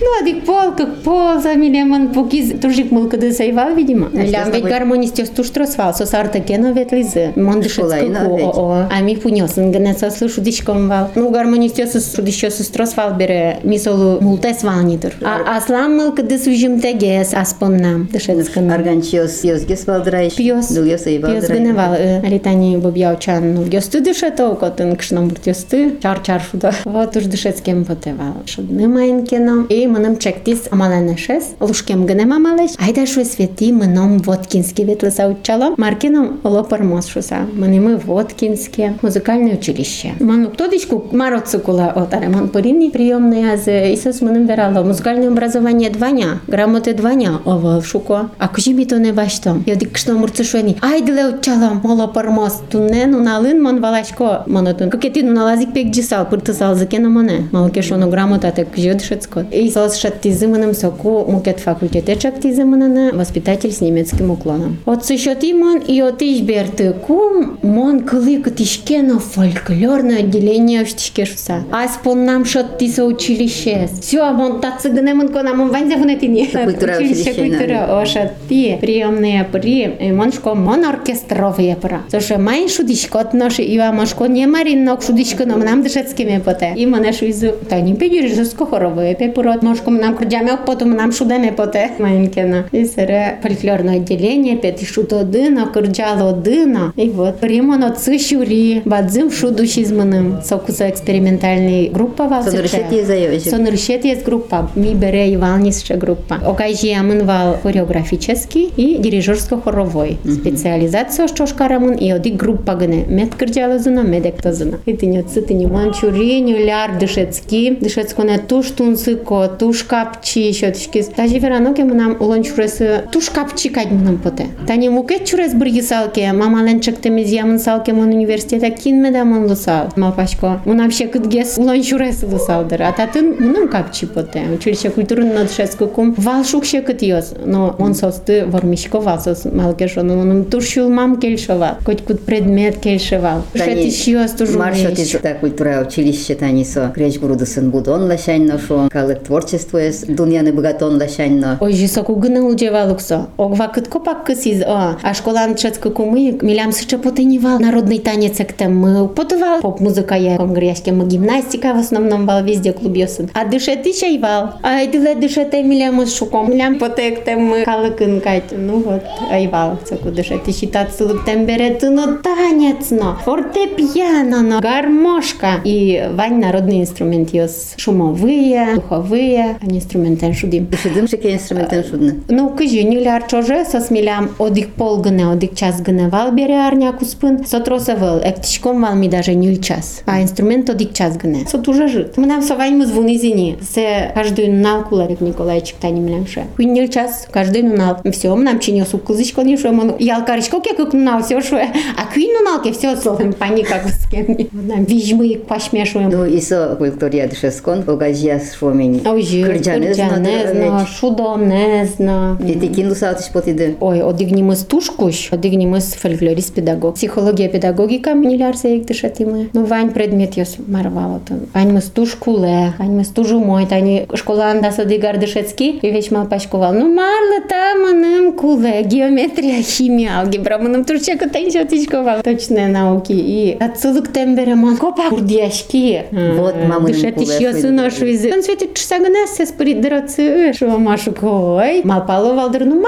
Ну, 0.00 0.22
адик 0.22 0.46
пол, 0.46 0.72
как 0.72 1.02
пол, 1.02 1.38
за 1.38 1.54
милеман 1.54 2.14
пукиз, 2.14 2.58
туржик 2.60 2.90
мылкыды 2.90 3.32
сайвал, 3.32 3.74
видимо. 3.74 4.08
А 4.22 4.22
Бек 4.51 4.63
да 4.63 4.69
гармонисти 4.69 5.25
стуштро 5.25 5.65
свал 5.65 5.93
со 5.93 6.05
сарта 6.05 6.39
кена 6.39 6.71
ветли 6.71 7.03
за 7.03 7.31
мандышецко 7.35 8.05
ко 8.53 8.87
а 8.91 9.01
ми 9.01 9.15
пунесен 9.15 9.71
гне 9.71 9.93
со 9.93 10.11
слушу 10.11 10.41
дишком 10.41 10.89
вал. 10.89 11.09
Ну 11.15 11.29
гармонисти 11.29 11.85
со 11.85 12.21
дишо 12.21 12.49
со 12.49 12.63
строс 12.63 12.95
вал 12.95 13.13
бере 13.15 13.59
мисолу 13.63 14.19
мулте 14.21 14.53
свалнидер. 14.53 15.15
А 15.23 15.57
а 15.57 15.61
сламмыл 15.61 16.11
кыды 16.13 16.37
сужим 16.37 16.79
теге 16.79 17.25
аз 17.33 17.53
помнам. 17.53 18.09
Да 18.11 18.19
да 18.27 18.73
Арганчиос 18.75 19.43
йос 19.43 19.65
гесвалдрай. 19.65 20.31
Пиос. 20.31 20.67
Дульос 20.69 21.07
и 21.07 21.17
валдрай. 21.19 21.41
Пиос 21.41 21.49
гне 21.49 21.73
вал. 21.73 21.93
Алитани 21.93 22.77
бобьяучан. 22.77 23.53
Ну 23.53 23.63
гёсту 23.63 24.01
дыше 24.01 24.31
толкотен 24.31 24.95
кшнам 24.95 25.29
буртёсты. 25.29 25.97
Чар 26.01 26.19
чар 26.19 26.41
шуда. 26.41 26.73
Вот 26.85 27.15
уж 27.15 27.25
дышецкем 27.25 27.85
потевал. 27.85 28.35
Шудны 28.45 28.87
майнкеном. 28.87 29.65
И 29.65 29.87
мыным 29.87 30.17
чектис 30.17 30.63
амаленешес. 30.69 31.55
Лушкем 31.59 32.05
гне 32.05 32.25
мамалеш. 32.25 32.71
Айда 32.79 33.05
шо 33.05 33.23
свети 33.23 33.71
мыном 33.71 34.19
вот 34.19 34.36
Воткински 34.37 34.83
ветле 34.83 35.09
заучала, 35.09 35.73
Маркина 35.77 36.37
лопар 36.43 36.83
мосшуса, 36.83 37.47
манимы 37.53 37.97
Воткински, 37.97 38.93
музыкальное 39.01 39.55
училище. 39.55 40.13
Ману 40.19 40.51
ктодичку 40.51 41.05
марот 41.11 41.47
сукула 41.47 41.87
от 41.95 42.13
аремон 42.13 42.49
поринни 42.49 42.89
приемная 42.89 43.57
И 43.57 43.95
Исус 43.95 44.21
мыным 44.21 44.45
верало 44.45 44.83
музикално 44.83 45.27
образование 45.27 45.89
дваня, 45.89 46.39
грамоте 46.47 46.93
дваня, 46.93 47.39
ова 47.45 47.81
шуко. 47.81 48.29
А 48.37 48.47
кузи 48.47 48.73
ми 48.73 48.85
то 48.85 48.99
не 48.99 49.11
баштом. 49.11 49.63
Я 49.65 49.75
дик 49.75 49.97
што 49.97 50.13
мурцешуени, 50.13 50.77
айде 50.81 51.13
ле 51.13 51.25
учала, 51.25 51.73
мола 51.83 52.07
пармос, 52.07 52.61
на 52.73 53.41
лин 53.41 53.63
ман 53.63 53.81
валашко, 53.81 54.43
монотун. 54.45 54.91
Как 54.91 55.01
ти 55.01 55.23
налазик 55.23 55.73
пек 55.73 55.87
джисал, 55.87 56.25
пыртысал 56.25 56.75
мане. 56.99 57.47
Мало 57.51 57.65
малке 57.65 57.81
грамота 57.81 58.51
тек 58.51 58.69
кужи 58.73 58.89
одшецко. 58.89 59.45
И 59.51 59.69
салшат 59.71 60.21
тизыманым 60.21 60.75
соку 60.75 61.25
мукет 61.25 61.59
факультетечак 61.59 62.39
тизыманана, 62.39 63.11
воспитатель 63.13 63.71
с 63.71 63.81
немецким 63.81 64.26
уклоном. 64.30 64.78
От 64.84 65.04
сущоти 65.04 65.52
мон 65.54 65.78
и 65.78 66.00
от 66.00 66.22
ишберты 66.22 66.92
кум 66.92 67.58
мон 67.62 68.00
кылык 68.00 68.54
тишкено 68.54 69.18
фольклорное 69.18 70.18
отделение 70.18 70.84
штишке 70.84 71.24
шуса. 71.24 71.64
Аспон 71.70 72.24
нам 72.24 72.44
шаттиса 72.44 73.04
училище. 73.04 73.88
Все, 74.00 74.30
мон 74.32 74.60
тацыгынемын 74.60 75.28
кона 75.28 75.54
мон 75.54 75.70
ванзе 75.70 75.96
вунетини. 75.96 76.46
Культура 76.46 76.96
Училище 76.96 77.30
училище, 77.30 77.50
культура. 77.50 78.00
Ошатти. 78.00 78.78
Приемные 78.80 79.44
при. 79.44 79.82
И 80.00 80.12
Моншко 80.12 80.54
мон 80.54 80.84
оркестровые 80.84 81.76
пора. 81.76 82.02
Слушай, 82.10 82.38
май 82.38 82.68
шудишко 82.68 83.20
отноши 83.20 83.62
Ива 83.62 83.92
Машко 83.92 84.26
не 84.26 84.46
марин 84.46 84.84
ног 84.84 85.02
шудишко 85.02 85.46
нам 85.46 85.60
нам 85.60 85.82
дышецкими 85.82 86.40
поте. 86.44 86.72
И 86.76 86.86
мене 86.86 87.12
шуизу. 87.12 87.52
Та 87.68 87.80
не 87.80 87.94
педюри 87.94 88.28
жеско 88.28 88.66
хоровые 88.66 89.14
пепурот. 89.14 89.62
Машко 89.62 89.90
нам 89.90 90.16
крдяме 90.16 90.56
потом 90.66 90.90
нам 90.92 91.12
шудеме 91.12 91.52
поте. 91.52 91.90
Маленькена. 91.98 92.66
И 92.72 92.84
сере 92.84 93.38
фольклорное 93.42 93.96
отделение 93.96 94.15
пети 94.56 94.84
шут 94.84 95.12
одина, 95.12 95.66
крджало 95.66 96.30
одина. 96.30 96.92
И 96.96 97.08
вот. 97.10 97.40
Примоно 97.40 97.90
цищурі. 97.90 98.82
Бадзим 98.84 99.30
шудуші 99.30 99.84
з 99.84 99.92
мене. 99.92 100.42
Сокуса 100.44 100.84
експериментальний 100.88 101.90
група 101.94 102.26
вас. 102.26 102.46
Сонрышетие 102.46 103.04
заёчек. 103.04 103.50
Сонрышет 103.50 104.04
есть 104.04 104.24
группа. 104.24 104.68
Ми 104.76 104.94
бере 104.94 105.34
Ивалнис 105.34 105.82
ще 105.82 105.94
группа. 105.94 106.38
Окажи 106.46 106.92
амынвал 106.92 107.56
хореографический 107.62 108.72
и 108.76 108.98
дирижерско-хоровой. 108.98 110.16
Специализация 110.24 111.28
что 111.28 111.46
шкарамын 111.46 111.94
и 111.94 112.12
оди 112.12 112.30
группа 112.30 112.74
гыне. 112.74 113.04
Мед 113.08 113.34
кырджалы 113.34 113.78
зына, 113.78 114.02
медек 114.02 114.42
тазына. 114.42 114.78
И 114.86 114.92
ты 114.92 115.06
не 115.06 115.22
ты 115.22 115.54
не 115.54 115.66
манчурин, 115.66 116.46
ляр 116.46 116.98
дышецки. 116.98 117.76
Дышецко 117.80 118.22
не 118.22 118.38
туш 118.38 118.70
тунсыко, 118.70 119.48
туш 119.58 119.84
капчи, 119.84 120.40
еще 120.40 120.70
тишки. 120.70 121.04
Даже 121.16 121.38
вераноке 121.38 121.84
мы 121.84 121.94
нам 121.94 122.16
улон 122.20 122.44
чуресі 122.44 123.02
туш 123.10 123.30
капчи 123.30 123.68
кать 123.68 123.92
мынам 124.06 124.18
поте. 124.18 124.46
Та 124.66 124.76
не 124.76 124.90
мукет 124.90 125.24
чурес 125.24 125.54
бірге 125.54 125.82
салке, 125.82 126.32
мама 126.32 126.62
ленчик 126.62 127.00
теміз 127.00 127.32
ямын 127.32 127.58
салке 127.58 127.92
мын 127.92 128.08
университета 128.08 128.70
кинме 128.70 129.10
да 129.10 129.24
мын 129.24 129.46
лысал. 129.46 129.88
Малпашко. 129.96 130.60
Мынам 130.64 130.90
ще 130.90 131.06
кытгес 131.06 131.58
улон 131.58 131.82
чурес 131.82 132.22
лысалдыр. 132.22 132.82
А 132.82 132.92
татын 132.92 133.36
мынам 133.38 133.68
капчи 133.68 134.06
поте. 134.06 134.42
Училище 134.54 134.90
культуры 134.90 135.24
на 135.24 135.44
дышецко 135.44 135.86
кум 135.86 136.14
вал 136.16 136.44
шук 136.44 136.64
ще 136.64 136.82
кытьос. 136.82 137.34
Но 137.44 137.74
он 137.78 137.94
состы 137.94 138.44
вормишко 138.46 139.00
вал 139.00 139.20
сос 139.20 139.44
малкешо. 139.44 140.02
Но 140.02 140.16
мынам 140.16 140.44
туш 140.44 140.76
мам 140.76 141.18
кельшовал. 141.20 141.76
Коть 141.84 142.02
кут 142.02 142.20
предмет 142.24 142.78
кельшевал. 142.78 143.42
Шети 143.54 143.90
шиос 143.90 144.32
тоже 144.32 144.58
Маршот 144.58 144.98
из 144.98 145.10
та 145.10 145.34
культура 145.34 145.84
училище 145.86 146.34
тани 146.34 146.64
со 146.64 146.88
креч 146.94 147.18
бурудысын 147.18 147.70
будон 147.70 148.04
лашань 148.04 148.46
ношу, 148.46 148.88
калык 148.90 149.20
творчество 149.20 149.78
ес 149.78 150.04
дуньяны 150.06 150.52
богатон 150.52 150.98
лашань 150.98 151.40
но. 151.40 151.56
Ой, 151.60 151.72
жесоку 151.72 152.14
гына 152.16 152.44
удевалуксо. 152.44 153.28
Огва 153.36 153.68
кытко 153.68 153.95
пак 154.04 154.24
кысиз 154.24 154.62
о. 154.62 154.96
А 155.02 155.14
школан 155.14 155.54
чецко 155.56 155.90
кумы, 155.90 156.38
милям 156.42 156.72
сыча 156.72 156.98
потынивал. 156.98 157.58
Народный 157.58 157.98
танец 157.98 158.40
эктем 158.40 158.76
мы 158.76 159.08
потывал. 159.08 159.60
Поп 159.60 159.80
музыка 159.80 160.14
я 160.14 160.36
конгряшке 160.36 160.92
мы 160.92 161.06
гимнастика 161.06 161.74
в 161.74 161.78
основном 161.78 162.26
бал 162.26 162.42
везде 162.42 162.72
клубьосын. 162.72 163.30
А 163.34 163.44
дышет 163.44 163.86
и 163.86 163.94
чайвал. 163.94 164.54
А 164.62 164.84
эдиле 164.84 165.14
дышет 165.14 165.54
и 165.54 165.62
милям 165.62 166.02
из 166.02 166.16
шуком. 166.16 166.50
Милям 166.50 166.78
потектем 166.78 167.40
мы 167.44 167.64
калыкын 167.64 168.20
кать. 168.20 168.52
Ну 168.52 168.80
вот, 168.80 169.02
айвал. 169.30 169.78
Цаку 169.84 170.10
дышет 170.10 170.46
и 170.48 170.52
считать 170.52 170.94
сылык 170.94 171.24
темберет. 171.24 171.82
Ну 171.82 172.18
танец, 172.18 172.90
но. 172.90 173.16
Фортепиано, 173.24 174.42
но. 174.42 174.60
Гармошка. 174.60 175.60
И 175.64 176.08
вань 176.12 176.40
народный 176.40 176.80
инструмент 176.80 177.32
йос. 177.32 177.74
Шумовые, 177.76 178.74
духовые. 178.74 179.58
Они 179.60 179.78
инструментен 179.78 180.34
шудим. 180.34 180.66
Дышидым 180.66 181.08
шеке 181.08 181.34
инструментен 181.34 181.84
шудны. 181.84 182.20
Ну, 182.28 182.50
кажи, 182.50 182.82
ниляр 182.82 183.24
чоже, 183.28 183.64
со 183.64 183.80
смелям 183.86 184.30
одик 184.38 184.72
пол 184.74 184.98
гыне, 184.98 185.30
одик 185.30 185.54
час 185.54 185.80
гыне 185.80 186.08
вал 186.08 186.32
бере 186.32 186.66
арняку 186.66 187.04
спын, 187.04 187.46
сотроса 187.46 187.96
вал, 187.96 188.20
эктишком 188.22 188.82
вал 188.82 188.94
ми 188.94 189.08
даже 189.08 189.34
нюль 189.34 189.60
час, 189.60 190.02
а 190.06 190.22
инструмент 190.22 190.70
одик 190.70 190.92
час 190.92 191.16
гыне. 191.16 191.46
Сот 191.50 191.68
уже 191.68 191.88
жит. 191.88 192.16
Мы 192.16 192.26
нам 192.26 192.42
совань 192.42 192.76
мы 192.76 192.86
звуни 192.86 193.16
зини, 193.16 193.58
се 193.62 194.12
каждую 194.14 194.52
нал 194.52 194.84
куларик 194.84 195.20
Николаевич 195.20 195.74
тани 195.80 196.00
млямше. 196.00 196.46
Хуй 196.56 196.64
нюль 196.66 196.88
час, 196.88 197.26
каждый 197.30 197.62
нунал. 197.62 197.98
Все, 198.12 198.34
нам 198.34 198.58
чинил 198.58 198.86
сук 198.86 199.04
кузычко 199.04 199.42
не 199.42 199.56
шо, 199.56 199.72
мон 199.72 199.96
ялкаричко 199.98 200.60
ке 200.60 200.74
как 200.74 200.92
нунал, 200.92 201.22
все 201.22 201.40
шо. 201.40 201.56
А 201.56 202.12
куй 202.12 202.26
нунал 202.26 202.62
ке 202.62 202.72
все 202.72 202.96
словом 202.96 203.32
паника 203.32 203.80
кускем. 203.82 204.48
Нам 204.52 204.84
вижмы 204.84 205.38
пашмешуем. 205.46 206.10
Ну 206.10 206.24
и 206.24 206.40
со 206.40 206.76
культурия 206.76 207.28
дышескон, 207.28 207.84
огажия 207.86 208.40
швомень. 208.40 209.02
Ой, 209.04 209.22
жир, 209.22 209.46
Кырджаны 209.46 209.84
не 209.84 209.94
зна, 209.94 210.86
шудо 210.86 211.36
не 211.36 211.84
зна. 211.84 212.38
И 212.46 212.58
ты 212.58 212.68
кинду 212.68 212.94
саутиш 212.94 213.30
потиды. 213.32 213.65
Ой, 213.80 214.02
одигнимыз 214.02 214.64
тушкуш, 214.64 215.28
одигнимыз 215.32 215.94
фольклорист 215.94 216.54
педагог. 216.54 216.94
Психология 216.94 217.48
педагогика 217.48 218.14
минилярса 218.14 218.68
ек 218.68 218.86
дышатимы. 218.86 219.50
Ну, 219.52 219.64
вань 219.64 219.90
предмет 219.90 220.36
ёс 220.36 220.56
марвала. 220.66 221.20
Вань 221.54 221.72
мы 221.72 221.80
стушкуле, 221.80 222.74
вань 222.78 222.92
мы 222.92 223.04
стужу 223.04 223.38
мой, 223.38 223.66
тани 223.66 224.06
школа 224.14 224.46
андаса 224.46 224.84
дигар 224.84 225.18
дышецки, 225.18 225.78
и 225.82 225.90
вещь 225.90 226.10
мал 226.10 226.26
пашковал. 226.26 226.72
Ну, 226.72 226.92
марла 226.92 227.40
там 227.48 227.82
маным 227.82 228.32
куле, 228.32 228.82
геометрия, 228.84 229.62
химия, 229.62 230.20
алгебра, 230.20 230.58
маным 230.58 230.84
турчека 230.84 231.28
танчо 231.28 231.64
тичковал. 231.64 232.22
Точные 232.22 232.68
науки. 232.68 233.12
И 233.12 233.56
отсылок 233.58 234.08
тембере 234.08 234.54
мон 234.54 234.76
копа 234.76 235.10
курдяшки. 235.10 236.04
Вот 236.12 236.54
маминым 236.56 236.92
Дышатиш 236.92 237.28
куле 237.28 237.48
ёсы 237.50 237.70
нашу 237.70 238.06
из... 238.06 238.24
Он 238.26 238.42
светит 238.42 238.74
часагнес, 238.74 239.48
спорит 239.48 239.80
драться, 239.80 240.52
шо 240.54 240.78
машу 240.78 241.12
кой. 241.12 241.82
малпало 241.84 242.34
валдер, 242.34 242.64
ну 242.64 242.80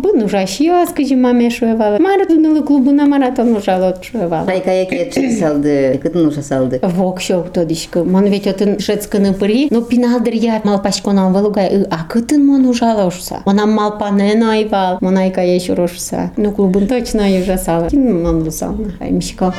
клубу, 0.00 0.12
ну 0.14 0.28
жашия, 0.28 0.86
скажи 0.86 1.16
маме 1.16 1.50
шуевала. 1.50 1.98
Маратон 1.98 2.44
или 2.44 2.62
клубу 2.62 2.92
на 2.92 3.06
маратон 3.06 3.56
ужало 3.56 3.96
шуевала. 4.02 4.48
Айка 4.48 4.70
яке 4.70 5.10
чын 5.10 5.32
салды, 5.32 5.98
кытын 6.02 6.28
уша 6.28 6.42
салды. 6.42 6.80
Вок 6.82 7.20
шок 7.20 7.52
тодишко. 7.52 8.04
Мон 8.04 8.26
ведь 8.26 8.46
отын 8.46 8.78
шецканы 8.78 9.34
пыри, 9.34 9.68
но 9.70 9.82
пиналдыр 9.82 10.34
я 10.34 10.60
малпашконан 10.64 11.32
валугай, 11.32 11.86
а 11.90 12.04
кытын 12.08 12.44
мон 12.44 12.66
ужало 12.66 13.06
ушса. 13.06 13.42
Монам 13.44 13.72
малпане 13.72 14.34
найвал, 14.34 14.98
мон 15.00 15.16
айка 15.16 15.42
ещё 15.42 15.74
рошса. 15.74 16.30
Ну 16.36 16.52
клубун 16.52 16.86
точно 16.86 17.38
южасала. 17.38 17.88
Кин 17.88 18.22
мон 18.22 18.42
лусална, 18.42 18.92
аймишко. 19.00 19.54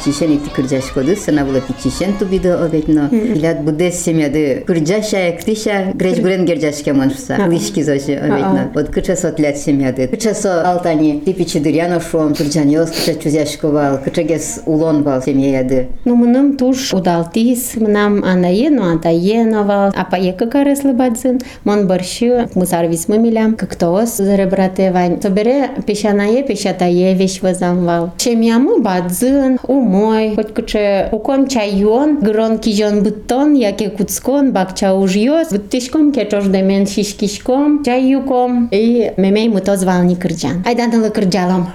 пичишен 0.00 0.36
икти 0.36 0.50
кыржаш 0.50 0.90
коды, 0.92 1.16
сына 1.16 1.44
була 1.44 1.60
пичишен 1.60 2.16
тубиды 2.18 2.50
обетно. 2.50 3.08
Илят 3.12 3.62
будес 3.62 4.02
семьяды 4.02 4.64
кыржаша 4.66 5.28
яктиша 5.28 5.92
гречгурен 5.94 6.44
герджашке 6.44 6.92
маншса. 6.92 7.36
Лишки 7.48 7.82
зоши 7.82 8.14
обетно. 8.14 8.70
Вот 8.74 8.88
кыча 8.88 9.16
сотлят 9.16 9.56
семьяды. 9.58 10.08
Кыча 10.08 10.34
со 10.34 10.70
алтани 10.70 11.20
типичи 11.20 11.58
дыряно 11.58 12.00
шом, 12.00 12.34
кырджаниос 12.34 12.90
кыча 12.90 13.18
чузяшковал, 13.18 13.98
кыча 13.98 14.22
гес 14.22 14.62
улон 14.66 15.02
бал 15.02 15.22
семьяды. 15.22 15.88
Ну, 16.04 16.16
мынам 16.16 16.56
туш 16.56 16.92
удалтис, 16.92 17.76
мынам 17.76 18.24
анаену, 18.24 18.84
антаеновал, 18.84 19.92
а 19.96 20.04
поека 20.04 20.46
кареслы 20.46 20.92
бадзин, 20.92 21.40
мон 21.64 21.86
борщу, 21.86 22.48
мусар 22.54 22.86
висмы 22.86 23.18
милям, 23.18 23.54
как 23.54 23.76
тоос 23.76 24.16
заребрате 24.16 24.92
вань. 24.92 25.20
Собере 25.20 25.70
пешанае, 25.86 26.42
пешатае 26.42 27.14
вещь 27.14 27.40
вазамвал. 27.40 28.12
Чемьяму 28.16 28.80
бадзин, 28.80 29.58
умой, 29.90 30.34
хоть 30.34 30.54
куче 30.54 31.08
укон 31.12 31.48
чайон, 31.48 32.18
грон 32.20 32.58
кижон 32.58 33.02
бутон, 33.02 33.54
яке 33.54 33.90
куцкон, 33.90 34.52
бакча 34.52 34.94
ужьос, 34.94 35.50
буттишком, 35.50 36.12
кечош 36.12 36.44
демен 36.46 36.86
шишкишком, 36.86 37.84
чаюком, 37.84 38.68
и 38.70 39.12
мемей 39.16 39.48
муто 39.48 39.76
звални 39.76 40.14
кырджан. 40.14 40.62
Айданылы 40.66 41.10
кырджалам. 41.10 41.72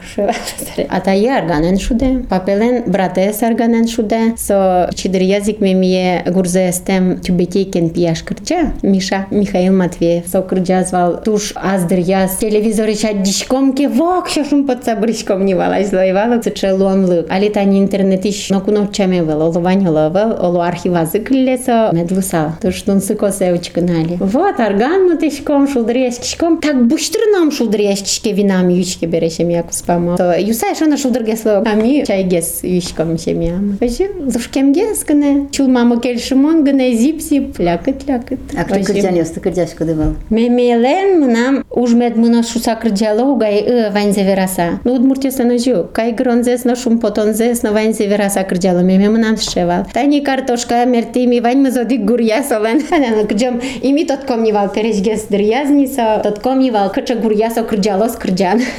Атае 0.89 1.37
арганен 1.37 1.79
шуде, 1.79 2.25
папелен 2.29 2.83
братес 2.87 3.41
арганен 3.43 3.87
шуде, 3.87 4.35
со 4.37 4.89
чидр 4.95 5.21
язык 5.21 5.59
мемие 5.59 6.23
гурзе 6.27 6.69
эстем 6.69 7.19
тюбетейкен 7.19 7.89
пияш 7.89 8.23
кырджа, 8.23 8.73
Миша 8.81 9.27
Михаил 9.31 9.73
Матвеев, 9.73 10.27
со 10.27 10.41
кырджа 10.41 10.83
звал 10.83 11.21
туш 11.21 11.53
аздыр 11.55 11.99
яз, 11.99 12.37
телевизор 12.37 12.89
ича 12.89 13.13
дишком 13.13 13.73
ке 13.73 13.87
вок, 13.87 14.29
шашум 14.29 14.65
под 14.65 14.83
сабрышком 14.83 15.45
не 15.45 15.55
валась 15.55 15.89
злоевала, 15.89 16.39
цече 16.39 16.71
луамлык. 16.73 17.27
Али 17.29 17.49
тани 17.49 17.79
интернет 17.79 18.04
иш 18.05 18.49
нокунов 18.49 18.91
чаме 18.91 19.23
вел, 19.23 19.41
олу 19.41 19.59
вань 19.59 19.87
оловел, 19.87 20.37
олу 20.41 20.61
архивазы 20.61 21.19
клесо, 21.19 21.89
медлусал, 21.93 22.51
туш 22.61 22.81
тун 22.81 23.01
сыко 23.01 23.31
сеучка 23.31 23.81
нали. 23.81 24.17
Вот, 24.19 24.59
арган 24.59 25.09
мутишком, 25.09 25.67
шулдрияшкишком, 25.67 26.59
так 26.59 26.85
буштрынам 26.85 27.51
шулдрияшкишке 27.51 28.33
винам 28.33 28.69
ючке 28.69 29.05
берешем 29.07 29.49
якус 29.49 29.81
памо. 29.81 30.17
То 30.17 30.35
юсай 30.37 30.75
шона 30.75 30.97
шулдыргесло, 30.97 31.63
ами 31.65 32.03
чай 32.05 32.23
гес 32.23 32.59
ючком 32.63 33.17
шемям. 33.17 33.77
Вообще, 33.79 34.09
зушкем 34.27 34.73
гес 34.73 35.03
гыне, 35.03 35.47
чул 35.51 35.67
маму 35.67 35.99
кельшимон 35.99 36.63
гыне 36.63 36.93
зип-зип, 36.93 37.59
лякыт, 37.59 38.07
лякыт. 38.07 38.39
А 38.57 38.63
кто 38.63 38.75
Вообще. 38.75 38.93
кырджаниос 38.93 39.29
ты 39.29 39.39
кырджаш 39.39 39.71
коды 39.71 39.95
бал? 39.95 40.15
Мемелен 40.29 41.21
мынам 41.21 41.63
ужмет 41.69 42.15
мына 42.15 42.43
шуса 42.43 42.75
кырджало 42.75 43.35
гай 43.35 43.61
ы 43.61 43.91
ванзе 43.91 44.23
вераса. 44.23 44.79
Ну 44.83 44.93
удмуртиоса 44.93 45.43
на 45.43 45.57
жу. 45.57 45.87
Кай 45.91 46.11
гронзес 46.11 46.63
на 46.63 46.75
шум 46.75 46.99
потонзес 46.99 47.63
на 47.63 47.71
ванзе 47.71 47.94
севераса 47.96 48.42
кырдялым 48.44 48.86
ме, 48.86 49.08
мынам 49.08 49.36
шевал 49.36 49.86
тани 49.92 50.20
картошка 50.20 50.84
мерти 50.86 51.26
ми 51.26 51.40
вань 51.40 51.60
ме 51.60 51.70
зоди 51.70 51.96
гурьясован 51.96 52.82
анана 52.90 53.26
кырдям 53.26 53.60
ими 53.82 54.04
тоткомнивал 54.04 54.68
пережгес 54.68 55.26
дырязниса 55.30 56.20
тоткомнивал 56.22 56.90
кыча 56.90 57.14
гурьясо 57.14 57.62
кырдялос 57.62 58.16
кырдян 58.16 58.60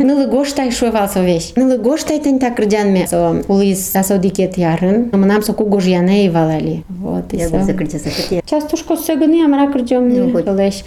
вал 0.97 1.09
со 1.09 1.19
веќ. 1.19 1.39
совеш 1.47 1.53
нылы 1.55 1.77
тај 1.77 2.23
тен 2.23 2.39
та 2.39 2.49
ме? 2.85 3.07
Со 3.07 3.43
улис 3.47 3.95
асодикет 3.95 4.55
да 4.55 4.73
ярын 4.73 5.09
мынам 5.13 5.41
со 5.43 5.53
кугожьяна 5.53 6.23
и 6.25 6.29
валали. 6.29 6.83
ти 7.30 7.36
Я 7.36 7.48
був 7.48 7.62
закриття 7.62 7.98
закриття. 7.98 8.40
Часто 8.46 8.76
ж 8.76 8.84
косегни, 8.84 9.44
а 9.44 9.48
мракрджом 9.48 10.08
Ну, 10.08 10.24
не 10.26 10.32
хоть. 10.32 10.44
колеш. 10.44 10.84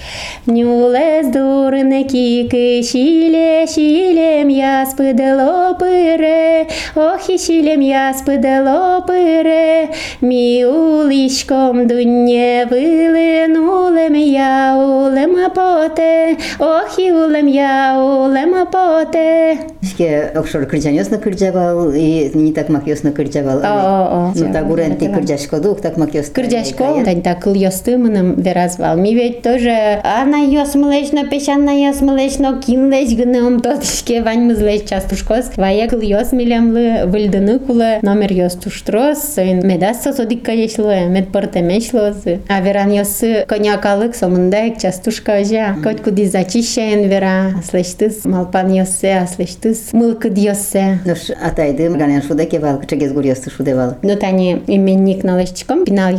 Нюлес 0.48 1.28
дурне 1.28 2.04
кіки, 2.04 2.84
шіле, 2.84 3.68
шілем 3.68 4.50
я 4.50 4.86
спидело 4.86 5.76
пире, 5.80 6.65
ох 6.96 7.30
і 7.30 7.38
шілем 7.38 7.82
я 7.82 8.13
спидело 8.13 9.04
пире, 9.08 9.88
мі 10.22 10.65
уличком 10.65 11.88
дунє 11.88 12.68
вилинулем 12.72 14.15
я 14.15 14.76
улем 14.78 15.36
поте, 15.56 16.38
ох 16.60 17.00
і 17.00 17.12
улем 17.12 17.48
я 17.48 18.00
улем 18.04 18.56
поте. 18.72 19.58
Шке 19.84 20.32
окшор 20.36 20.65
кырджан 20.65 20.94
ёсна 20.98 21.18
кырджавал 21.18 21.94
и 21.94 22.32
не 22.34 22.52
так 22.52 22.70
мак 22.70 22.88
ёсна 22.88 23.12
кырджавал. 23.12 23.58
О, 23.58 23.63
о, 23.63 24.15
о. 24.18 24.34
Ну 24.36 24.54
так 24.54 24.70
урен 24.72 24.96
ти 24.96 25.06
кырджашко 25.08 25.60
дух, 25.60 25.82
так 25.82 25.98
мак 25.98 26.15
ёсна. 26.15 26.29
Кырдяшко, 26.34 27.04
тань 27.04 27.22
так 27.22 27.44
кыл 27.44 27.54
йостымыным 27.54 28.36
веразвал. 28.41 28.98
Ми 28.98 29.15
ведь 29.15 29.41
тоже 29.41 30.02
ана 30.04 30.44
йос 30.46 30.76
млечно, 30.76 31.26
пешанна 31.26 31.72
йос 31.72 32.02
млечно, 32.02 32.62
кинлеч 32.65 33.15
гыным 33.15 33.60
тотышке 33.60 34.22
вань 34.22 34.46
мызлеч 34.46 34.89
частушкос. 34.89 35.52
Вая 35.58 35.88
кыл 35.88 36.02
йос 36.02 36.32
милямлы 36.32 37.06
выльдыны 37.06 37.60
кулы 37.60 38.00
номер 38.02 38.32
йос 38.32 38.54
туштрос, 38.54 39.20
сойн 39.36 39.65
медасса 39.68 40.13
содик 40.13 40.44
каешлы, 40.44 41.06
мед 41.08 41.32
портемешлосы. 41.32 42.39
А 42.48 42.62
веран 42.62 42.91
йосы 42.91 43.46
коньякалык 43.48 44.15
сомындайк 44.15 44.78
частушка 44.78 45.39
ожа. 45.41 45.76
Коть 45.84 46.02
куди 46.02 46.26
зачищаен 46.26 47.08
вера, 47.10 47.54
аслештыс 47.60 48.26
малпан 48.26 48.72
йосе, 48.72 49.18
аслештыс 49.18 49.94
мылкыд 49.94 50.38
йосе. 50.38 51.00
Ну 51.06 51.15
ш 51.15 51.34
атайды 51.41 51.89
ганян 51.89 52.22
шудаке 52.22 52.60
вал, 52.60 52.82
чегез 52.89 53.13
гур 53.13 53.26
ёсты 53.26 53.50
шудевал. 53.50 53.96
Ну 54.02 54.15
тани 54.15 54.62
именник 54.68 55.24
налещиком 55.24 55.86
пинал 55.86 56.12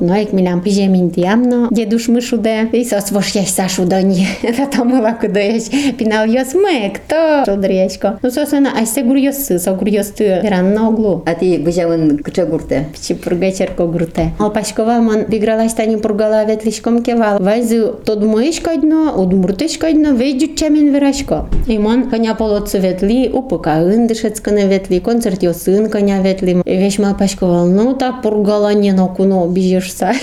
no 0.00 0.16
jak 0.16 0.32
milam 0.32 0.60
pyzie 0.60 0.88
mindiam, 0.88 1.46
no 1.46 1.68
dziedusz 1.72 2.08
myszude 2.08 2.66
i 2.72 2.84
sos 2.84 3.10
wosz 3.10 3.34
jeść 3.34 3.54
saszu 3.54 3.84
do 3.84 4.00
nie, 4.00 4.26
ratomu 4.58 5.02
laku 5.06 5.28
do 5.28 5.40
jeść, 5.40 5.70
pinał 5.96 6.26
jos 6.26 6.54
myk, 6.54 6.98
to 6.98 7.44
szodrieczko. 7.46 8.12
No 8.22 8.30
sos 8.30 8.54
ona, 8.54 8.74
aś 8.74 8.88
se 8.88 9.02
gur 9.02 9.16
josy, 9.16 9.58
so 9.58 9.74
gur 9.74 9.88
josty, 9.88 10.40
ran 10.42 10.74
na 10.74 10.88
oglu. 10.88 11.20
A 11.24 11.34
ty 11.34 11.58
wyziałyn 11.58 12.16
gdzie 12.16 12.46
gurte? 12.46 12.84
Pci 12.92 13.14
purgę 13.14 13.52
cierko 13.52 13.88
gurte. 13.88 14.30
Alpaśkowa 14.38 15.00
man 15.00 15.24
wygralaś 15.28 15.74
tani 15.74 15.96
purgala 15.96 16.46
wietliszkom 16.46 17.02
kiewał, 17.02 17.38
wajzy 17.40 17.82
to 18.04 18.16
dmojeszko 18.16 18.76
dno, 18.76 19.12
udmurtyszko 19.12 19.92
dno, 19.92 20.14
wyjdziu 20.14 20.54
czemin 20.54 20.92
wyraźko. 20.92 21.44
I 21.68 21.78
mon 21.78 22.10
konia 22.10 22.34
polocy 22.34 22.80
wietli, 22.80 23.28
upyka 23.32 23.80
yndyszecko 23.82 24.50
na 24.50 24.68
wietli, 24.68 25.00
koncert 25.00 25.42
josyn 25.42 25.88
konia 25.88 26.22
wietli, 26.22 26.54
wieś 26.66 26.98
malpaśkował, 26.98 27.68
no 27.68 27.94
ta 27.94 28.12
purgala 28.12 28.72
nie 28.72 28.92
no 28.92 29.08
kuno, 29.08 29.47
бижешься. 29.49 30.13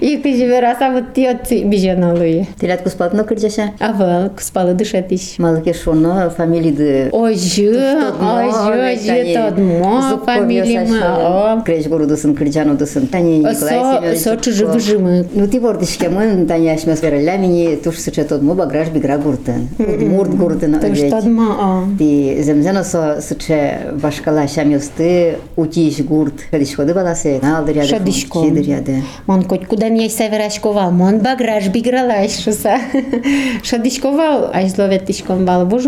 И 0.00 0.16
кыжи 0.16 0.46
вераса 0.46 0.90
вот 0.90 1.14
ти 1.14 1.26
отцы 1.26 1.62
биженалые. 1.64 2.48
Тилят 2.60 2.82
куспатно 2.82 3.24
кырджаша. 3.24 3.70
А 3.78 3.92
вел, 3.92 4.30
куспалы 4.30 4.74
дышетиш. 4.74 5.38
Малыке 5.38 5.72
шоно 5.74 6.30
фамилиды. 6.36 7.08
Ой, 7.12 7.34
жы, 7.36 7.68
ой, 8.20 8.96
жы, 8.98 9.06
жы, 9.06 9.34
тодмо, 9.34 10.20
фамилима, 10.24 11.56
о. 11.58 11.62
Креш 11.62 11.86
гурудусын 11.86 12.34
кырджанудусын. 12.34 13.06
Тани 13.06 13.38
Николай 13.38 13.54
Со, 13.54 13.68
Семенович. 13.68 14.18
со 14.20 14.36
чужи 14.36 14.66
выжимы. 14.66 15.26
Ну 15.32 15.46
ти 15.46 15.58
бордишке 15.60 16.08
мын 16.08 16.46
тани 16.46 16.68
ашмас 16.68 17.02
верелля 17.02 17.36
мини 17.36 17.76
туш 17.76 17.98
сыча 17.98 18.24
тодмо 18.24 18.54
баграш 18.54 18.88
бигра 18.88 19.18
гуртын. 19.18 19.68
Мурт 19.78 20.34
гуртын 20.34 20.80
То 20.80 20.86
овеч. 20.86 21.06
что 21.08 21.22
дма, 21.22 21.56
а. 21.60 21.84
Ти 21.98 22.42
земзено 22.42 22.84
со 22.84 23.20
сыче 23.20 23.92
башкала 24.02 24.48
шам 24.48 24.70
ёсты 24.70 25.38
утиш 25.56 26.00
гурт. 26.00 26.34
Хадишкоды 26.50 26.94
баласе. 26.94 27.38
Налдыряды. 27.42 27.88
Шадишко. 27.88 28.39
хидрјаде. 28.41 29.01
Мон 29.27 29.45
не 29.91 30.05
е 30.05 30.09
северашковал, 30.09 30.91
мон 30.91 31.19
баграш 31.19 31.69
би 31.69 31.81
грала 31.81 32.01
бигралаш 32.01 32.43
шо 32.43 32.51
са. 32.51 32.75
Шо 33.63 33.77
дишковал, 33.77 34.49
аж 34.53 34.71
зловет 34.71 35.05
дишковал, 35.05 35.65
гож 35.65 35.87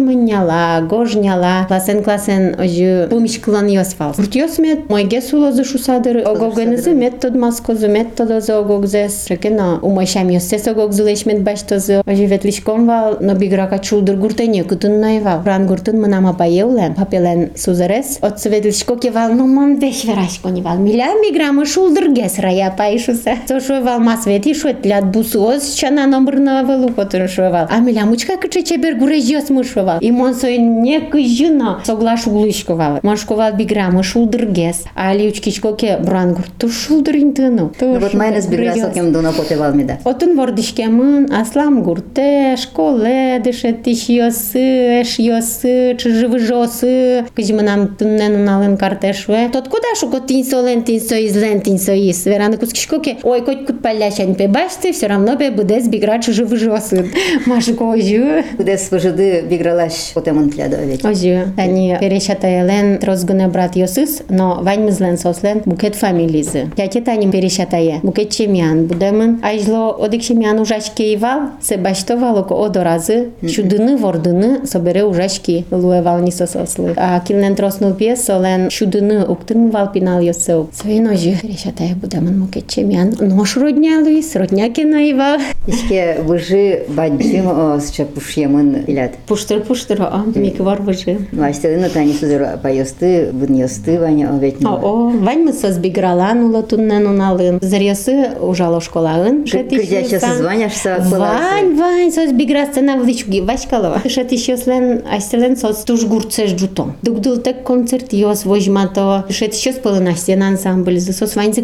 гожняла, 0.90 1.66
класен 1.68 2.04
класен 2.04 2.56
ожи 2.60 3.08
пумишклан 3.10 3.68
јосфал. 3.68 4.16
Буртиос 4.18 4.60
мет, 4.60 4.88
мој 4.90 5.08
гесуло 5.08 5.52
за 5.52 5.64
шусадыр, 5.64 6.24
огогенезе 6.26 6.94
мет 6.94 7.24
маско 7.24 7.74
маскозу, 7.74 7.88
мет 7.90 8.16
тодо 8.16 8.40
за 8.42 8.60
огогзес, 8.60 9.28
рекена, 9.30 9.80
умашам 9.82 10.30
јосес 10.30 10.70
огогзулеш 10.72 11.26
мет 11.26 11.44
баштозу, 11.44 12.04
вет 12.06 12.30
ветлишконвал, 12.30 13.18
но 13.22 13.36
биграка 13.36 13.80
чулдыр 13.80 14.18
гуртене 14.18 14.64
кутун 14.64 15.00
највал. 15.02 15.44
Ран 15.46 15.68
гуртун 15.68 16.02
манама 16.02 16.34
баеулен, 16.34 16.94
па 16.96 17.06
папелен 17.06 17.52
сузарес, 17.56 18.20
од 18.22 18.40
светлишко 18.40 18.98
кевал, 18.98 19.34
но 19.34 19.48
мон 19.48 19.78
беш 19.80 20.04
верашко 20.06 20.50
нивал, 20.50 20.78
милям 20.78 21.22
биграма 21.22 21.66
шулдыр 21.66 22.12
гес 22.12 22.40
раја 22.44 22.76
паишу 22.76 23.16
се 23.16 23.38
тоа 23.48 23.60
што 23.60 23.80
е 23.80 23.82
во 23.82 23.94
фрајапайшуса. 23.94 24.00
Со 24.00 24.00
шуевал 24.00 24.00
масвети 24.00 24.54
шуетлят 24.54 25.06
бусуоз 25.12 25.74
чана 25.76 26.08
намырнавал 26.08 26.86
укотун 26.86 27.28
шуевал. 27.28 27.68
А 27.70 27.80
милямучка 27.80 28.38
кычы 28.38 28.64
чебер 28.64 28.96
гурежиос 28.96 29.50
мушуевал. 29.50 30.00
И 30.00 30.12
мон 30.12 30.34
со 30.34 30.52
некы 30.58 31.26
жина 31.26 31.82
соглаш 31.86 32.28
улышковал. 32.28 33.00
Машковал 33.04 33.54
биграмы 33.54 34.04
шулдыргес. 34.04 34.84
А 34.96 35.14
лиучкичкоке 35.14 35.98
брангур 35.98 36.46
ту 36.58 36.70
шулдырин 36.70 37.34
тыну. 37.34 37.72
Ту 37.80 37.94
вот 38.00 38.14
майна 38.14 38.42
сбирга 38.42 38.74
сокем 38.74 39.12
дуна 39.12 39.32
ми 39.74 39.84
да 39.84 39.98
Отун 40.04 40.36
вордишкемын 40.36 41.34
аслам 41.34 41.84
гурте 41.84 42.56
школе 42.58 43.40
деше 43.44 43.74
тишиосы 43.74 45.02
эшиосы 45.02 45.96
чжывыжосы. 45.98 47.26
Кызмынам 47.36 47.96
туннен 47.96 48.44
налын 48.44 48.78
картешве. 48.78 49.50
Тоткуда 49.52 49.96
шуко 50.00 50.20
тинсолен 50.20 50.84
тинсо 50.84 51.16
тин 51.16 51.62
тинсо 51.62 51.94
ис. 51.94 52.26
из. 52.33 52.33
Вераны 52.33 52.57
кускишкоке, 52.57 53.19
ой, 53.23 53.43
коть 53.43 53.67
кут 53.67 53.83
палящань 53.83 54.35
пе 54.35 54.49
башты, 54.49 54.93
все 54.93 55.07
равно 55.07 55.37
пе 55.37 55.51
будес 55.51 55.89
бигра 55.89 56.19
чыжывы 56.21 56.57
жосы. 56.57 57.11
Машко 57.47 57.93
ожу. 57.93 58.45
Кудес 58.57 58.91
вожиды 58.91 59.43
бигралаш 59.43 60.13
потемын 60.15 60.51
тляда 60.51 60.79
овеч. 60.79 61.05
Ожу. 61.05 61.53
Тани 61.57 61.97
перешатаелен 62.01 62.99
трозгуне 62.99 63.49
брат 63.49 63.77
йосыс, 63.77 64.23
но 64.29 64.61
ваньмызлен 64.63 65.19
сослен 65.19 65.63
букет 65.65 65.95
фамилизы. 65.95 66.71
Тяте 66.77 67.01
тани 67.01 67.31
перешатае. 67.31 68.01
Букет 68.03 68.31
чемян 68.31 68.87
будемын. 68.87 69.41
Айжло 69.43 69.97
одик 69.99 70.23
чемян 70.23 70.61
ужашке 70.61 71.15
ивал, 71.15 71.51
се 71.61 71.77
баштовало 71.77 72.43
ко 72.43 72.55
одоразы, 72.55 73.31
чудыны 73.49 73.97
вордыны 73.97 74.67
собере 74.67 75.05
ужашки 75.05 75.65
луевал 75.71 76.21
не 76.21 76.31
сосослы. 76.31 76.95
А 76.97 77.21
килнен 77.21 77.55
троснул 77.55 77.95
пьес, 77.95 78.25
солен 78.25 78.69
чудыны 78.69 79.25
уктын 79.25 79.71
вал 79.71 79.91
пинал 79.93 80.21
йосел. 80.21 80.69
Свои 80.73 81.01
ножи 81.01 81.37
перешатае 81.41 81.95
будемын 81.95 82.22
букет 82.23 82.69
чемян. 82.69 83.15
Нож 83.21 83.57
родня 83.57 84.01
луис, 84.01 84.35
родня 84.37 84.71
кена 84.71 85.11
ивал. 85.11 85.39
Ишке 85.67 86.19
выжи 86.23 86.85
баджим 86.89 87.81
сыча 87.81 88.05
пушьемын 88.05 88.85
илят. 88.87 89.13
Пуштыр 89.27 89.61
пуштыр, 89.61 90.03
а 90.03 90.25
миквар 90.35 90.81
выжи. 90.83 91.19
Вайстелына 91.33 91.89
тани 91.91 92.13
сузер 92.13 92.59
поёсты, 92.63 93.31
бын 93.33 93.55
ёсты 93.65 93.99
ваня 93.99 94.31
овет. 94.31 94.65
О, 94.65 94.79
о, 94.83 95.09
вань 95.11 95.45
мы 95.45 95.53
созбигралан 95.53 96.45
ула 96.45 96.63
туннен 96.63 97.07
уналын. 97.07 97.59
Зарьосы 97.61 98.31
ужало 98.41 98.81
школаын. 98.81 99.45
Кырдяча 99.45 100.21
созваняшься. 100.21 101.05
Вань, 101.09 101.77
вань, 101.77 102.13
созбиграсться 102.13 102.81
на 102.81 102.97
вличуги. 102.97 103.41
Вачкалова. 103.41 104.03
Шат 104.09 104.33
еще 104.33 104.57
слен, 104.57 105.03
айстелен 105.11 105.57
соц 105.57 105.85
туж 105.85 106.05
гурцеш 106.05 106.53
джутом. 106.53 106.97
Дугдул 107.03 107.39
так 107.39 107.63
концерт 107.65 108.13
йос 108.13 108.45
вожмато. 108.45 109.27
Шат 109.29 109.55
еще 109.55 109.73
спылын 109.73 110.09
астен 110.09 110.43
ансамбль. 110.43 110.99
Засос 110.99 111.37
вань 111.37 111.53
за 111.53 111.63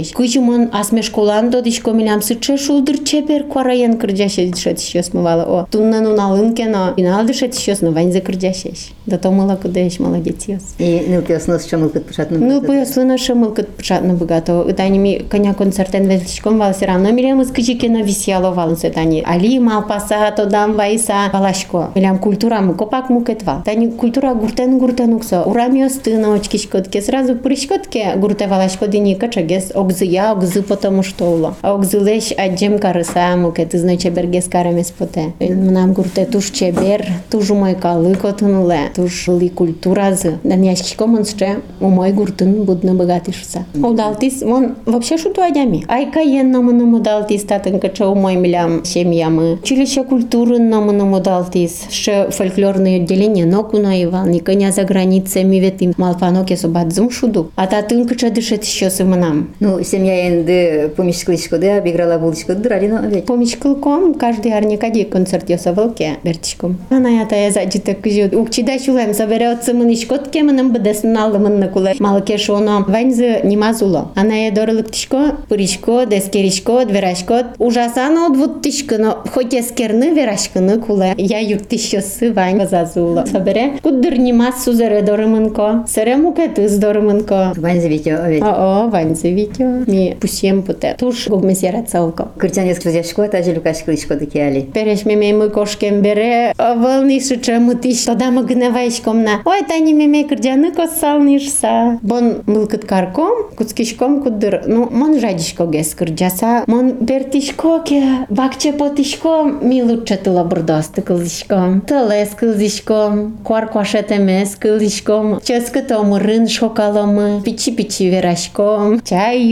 кырдяшеш. 0.00 0.12
Кучумон 0.12 0.68
асме 0.72 1.02
школан 1.02 1.50
додишко 1.50 1.92
милям 1.92 2.22
сыче 2.22 2.56
шулдыр 2.56 2.98
чепер 3.04 3.44
квараен 3.44 3.98
кырдяшеш. 3.98 4.58
Шат 4.58 4.80
еще 4.80 5.02
смывала. 5.02 5.44
О, 5.44 5.66
туннен 5.70 6.06
уналын 6.06 6.54
кено. 6.54 6.94
Финал 6.96 7.24
дышет 7.24 7.54
еще 7.54 7.74
сно 7.74 7.90
вань 7.90 8.12
за 8.12 8.20
кырдяшеш. 8.20 8.92
Да 9.06 9.18
то 9.18 9.30
мала 9.30 9.56
кудеш, 9.56 10.00
молодец 10.00 10.48
йос. 10.48 10.74
И 10.78 11.06
нылки 11.08 11.32
оснос 11.32 11.66
що 11.66 11.76
мылкыт 11.76 12.04
пышатны. 12.04 12.38
Ну, 12.38 12.62
пояслина 12.62 13.18
ще 13.18 13.34
милкат 13.34 13.68
початно 13.68 14.14
багато. 14.14 14.72
Тані 14.76 14.98
мі 14.98 15.24
коня 15.30 15.54
концертен 15.54 16.08
весличком 16.08 16.58
вал 16.58 16.72
все 16.72 16.86
равно 16.86 17.12
мілям 17.12 17.44
скажіки 17.44 17.88
на 17.88 18.02
вісяло 18.02 18.50
вал 18.50 18.76
се 18.76 18.90
тані. 18.90 19.24
Алі 19.26 19.60
мал 19.60 19.88
паса 19.88 20.30
то 20.30 20.44
дам 20.44 20.72
вайса 20.72 21.14
валашко. 21.32 21.86
Мілям 21.96 22.18
культура 22.18 22.60
му 22.60 22.74
копак 22.74 23.10
му 23.10 23.22
кетва. 23.22 23.62
Тані 23.64 23.88
культура 23.88 24.34
гуртен 24.34 24.80
гуртен 24.80 25.12
уксо. 25.12 25.44
Урамі 25.46 25.84
остина 25.84 26.30
очкішкотке. 26.30 27.00
Зразу 27.00 27.36
пришкотке 27.36 28.14
гурте 28.20 28.46
валашко 28.46 28.86
дині 28.86 29.16
качагес. 29.16 29.72
Огзи 29.90 30.06
я, 30.06 30.32
огзи 30.32 30.62
потому 30.62 31.02
що 31.02 31.24
уло. 31.24 31.54
А 31.62 31.74
огзи 31.74 31.98
леш 31.98 32.32
аджем 32.38 32.78
кариса 32.78 33.36
му 33.36 33.52
кет 33.52 33.76
знай 33.76 33.96
чебер 33.96 34.26
гес 34.26 34.48
каремес 34.48 34.90
поте. 34.90 35.32
Нам 35.50 35.92
гурте 35.92 36.24
туш 36.24 36.50
чебер, 36.50 37.06
туж 37.30 37.50
мой 37.50 37.74
кали 37.74 38.14
котнуле. 38.14 38.80
Туж 38.94 39.28
ли 39.28 39.48
культура 39.48 40.14
з. 40.16 40.32
Дан 40.44 40.64
яшкішко 40.64 41.24
ще 41.24 41.56
у 41.80 41.88
мой 41.88 42.12
гуртын 42.12 42.52
будна 42.52 42.94
багатишся. 42.94 43.64
Удалтис, 43.74 44.42
вон 44.42 44.74
вообще 44.86 45.18
шуту 45.18 45.42
адями. 45.42 45.84
Ай 45.88 46.10
каен 46.10 46.50
намыны 46.50 46.84
удалтис 46.96 47.44
татын 47.44 47.80
кача 47.80 48.08
у 48.08 48.14
мой 48.14 48.36
милям 48.36 48.84
семьямы. 48.84 49.58
Училище 49.62 50.04
культуры 50.04 50.58
намыны 50.58 51.04
удалтис. 51.16 51.86
Ще 51.90 52.30
фольклорное 52.30 52.96
отделение 52.96 53.46
нокуна 53.46 54.02
ивал. 54.02 54.26
Никоня 54.26 54.72
за 54.72 54.84
границами 54.84 55.56
ветим. 55.56 55.92
Малфаноке 55.96 56.56
собадзум 56.56 57.10
шуду. 57.10 57.50
А 57.56 57.66
татын 57.66 58.06
кача 58.06 58.30
дышет 58.30 58.64
еще 58.64 58.90
сыманам. 58.90 59.50
Ну, 59.60 59.76
Ну, 59.76 59.79
семья 59.84 60.26
енді 60.26 60.88
помещиклышкоды, 60.96 61.78
обиграла 61.78 62.18
булышкоды, 62.18 62.68
радино 62.68 63.00
ведь. 63.10 63.26
Помічкілком 63.26 64.14
кожен 64.14 64.52
арнікаді 64.52 65.04
концерт 65.04 65.50
ясавалке 65.50 66.12
бертішком. 66.24 66.76
Ана 66.90 67.10
ята 67.10 67.36
я 67.36 67.50
заджіте 67.50 67.94
кажу, 67.94 68.40
укчида 68.40 68.78
чулем 68.78 69.14
забере 69.14 69.52
оце 69.52 69.74
менишкотке 69.74 70.42
менем 70.42 70.70
буде 70.70 70.94
снали 70.94 71.38
мене 71.38 71.68
куле. 71.68 71.94
Малке 72.00 72.38
шоно 72.38 72.84
ваньзи 72.88 73.40
нима 73.44 73.74
зуло. 73.74 74.08
Ана 74.14 74.34
я 74.34 74.50
дориликтишко, 74.50 75.20
пурішко, 75.48 76.04
дескерішко, 76.04 76.84
дверашко. 76.84 77.40
Ужасано 77.58 78.28
двуттишко, 78.28 78.98
но 78.98 79.16
хоч 79.30 79.46
я 79.52 79.62
скерни 79.62 80.10
верашкини 80.12 80.76
куле. 80.76 81.14
Я 81.16 81.40
юртишко 81.40 82.00
си 82.00 82.30
вань 82.30 82.66
зазуло. 82.70 83.24
Забере, 83.32 83.70
кудир 83.82 84.18
нима 84.18 84.52
сузере 84.52 85.02
дорименко. 85.02 85.84
Сере 85.86 86.16
мукети 86.16 86.68
з 86.68 86.78
дорименко. 86.78 87.52
Вань 87.56 87.80
завітьо, 87.80 88.18
ведь. 88.26 88.42
О, 88.42 88.88
ваньзи 88.92 89.34
вітю. 89.34 89.69
ми 89.87 90.15
пусем 90.19 90.63
путе. 90.63 90.95
Туш 90.99 91.27
гумезирацовка 91.27 92.27
кырчан 92.37 92.71
эскиз 92.71 92.93
жашкот 92.93 93.35
ажылык 93.35 93.65
ашкыл 93.65 93.93
ишкодыки 93.93 94.37
али. 94.37 94.61
Перешме 94.61 95.15
мемы 95.15 95.49
кошкен 95.49 96.01
бере. 96.01 96.53
Волнышы 96.57 97.37
чамытыш 97.39 98.05
тодамы 98.05 98.43
гнавайшкомна 98.43 99.41
ой 99.45 99.61
тани 99.67 99.93
меме 99.93 100.23
кырджаны 100.23 100.71
коссалнышса 100.71 101.99
бон 102.01 102.41
мылкыт 102.45 102.85
карком 102.85 103.51
куцкишком 103.57 104.21
куддыр. 104.23 104.63
Ну 104.67 104.89
мон 104.89 105.19
жадишко 105.19 105.65
гес 105.65 105.93
кырджаса 105.95 106.63
мон 106.67 106.91
бертишко 106.99 107.79
ке 107.79 108.25
бакче 108.29 108.73
потишко. 108.73 109.43
Ми 109.61 109.83
лучше 109.83 110.17
тыла 110.17 110.43
бурдос 110.43 110.87
тыкылдишком 110.87 111.81
тылес 111.81 112.29
кылдишком. 112.29 113.37
Куар 113.43 113.67
куашет 113.67 114.11
эмес 114.11 114.55
кылдишком. 114.55 115.39
Ческы 115.43 115.81
томырын 115.81 116.47
шокаломы 116.47 117.41
пичи 117.43 117.71
пичи 117.71 118.09
верашком. 118.09 118.21
Вирочком 118.21 118.99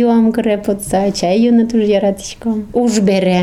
Вам 0.09 0.31
грепот 0.33 0.79
за 0.81 1.03
чају 1.13 1.51
на 1.53 1.67
тужја 1.69 1.99
ратишко. 2.01 2.55
Уж 2.73 2.95
бере. 3.05 3.41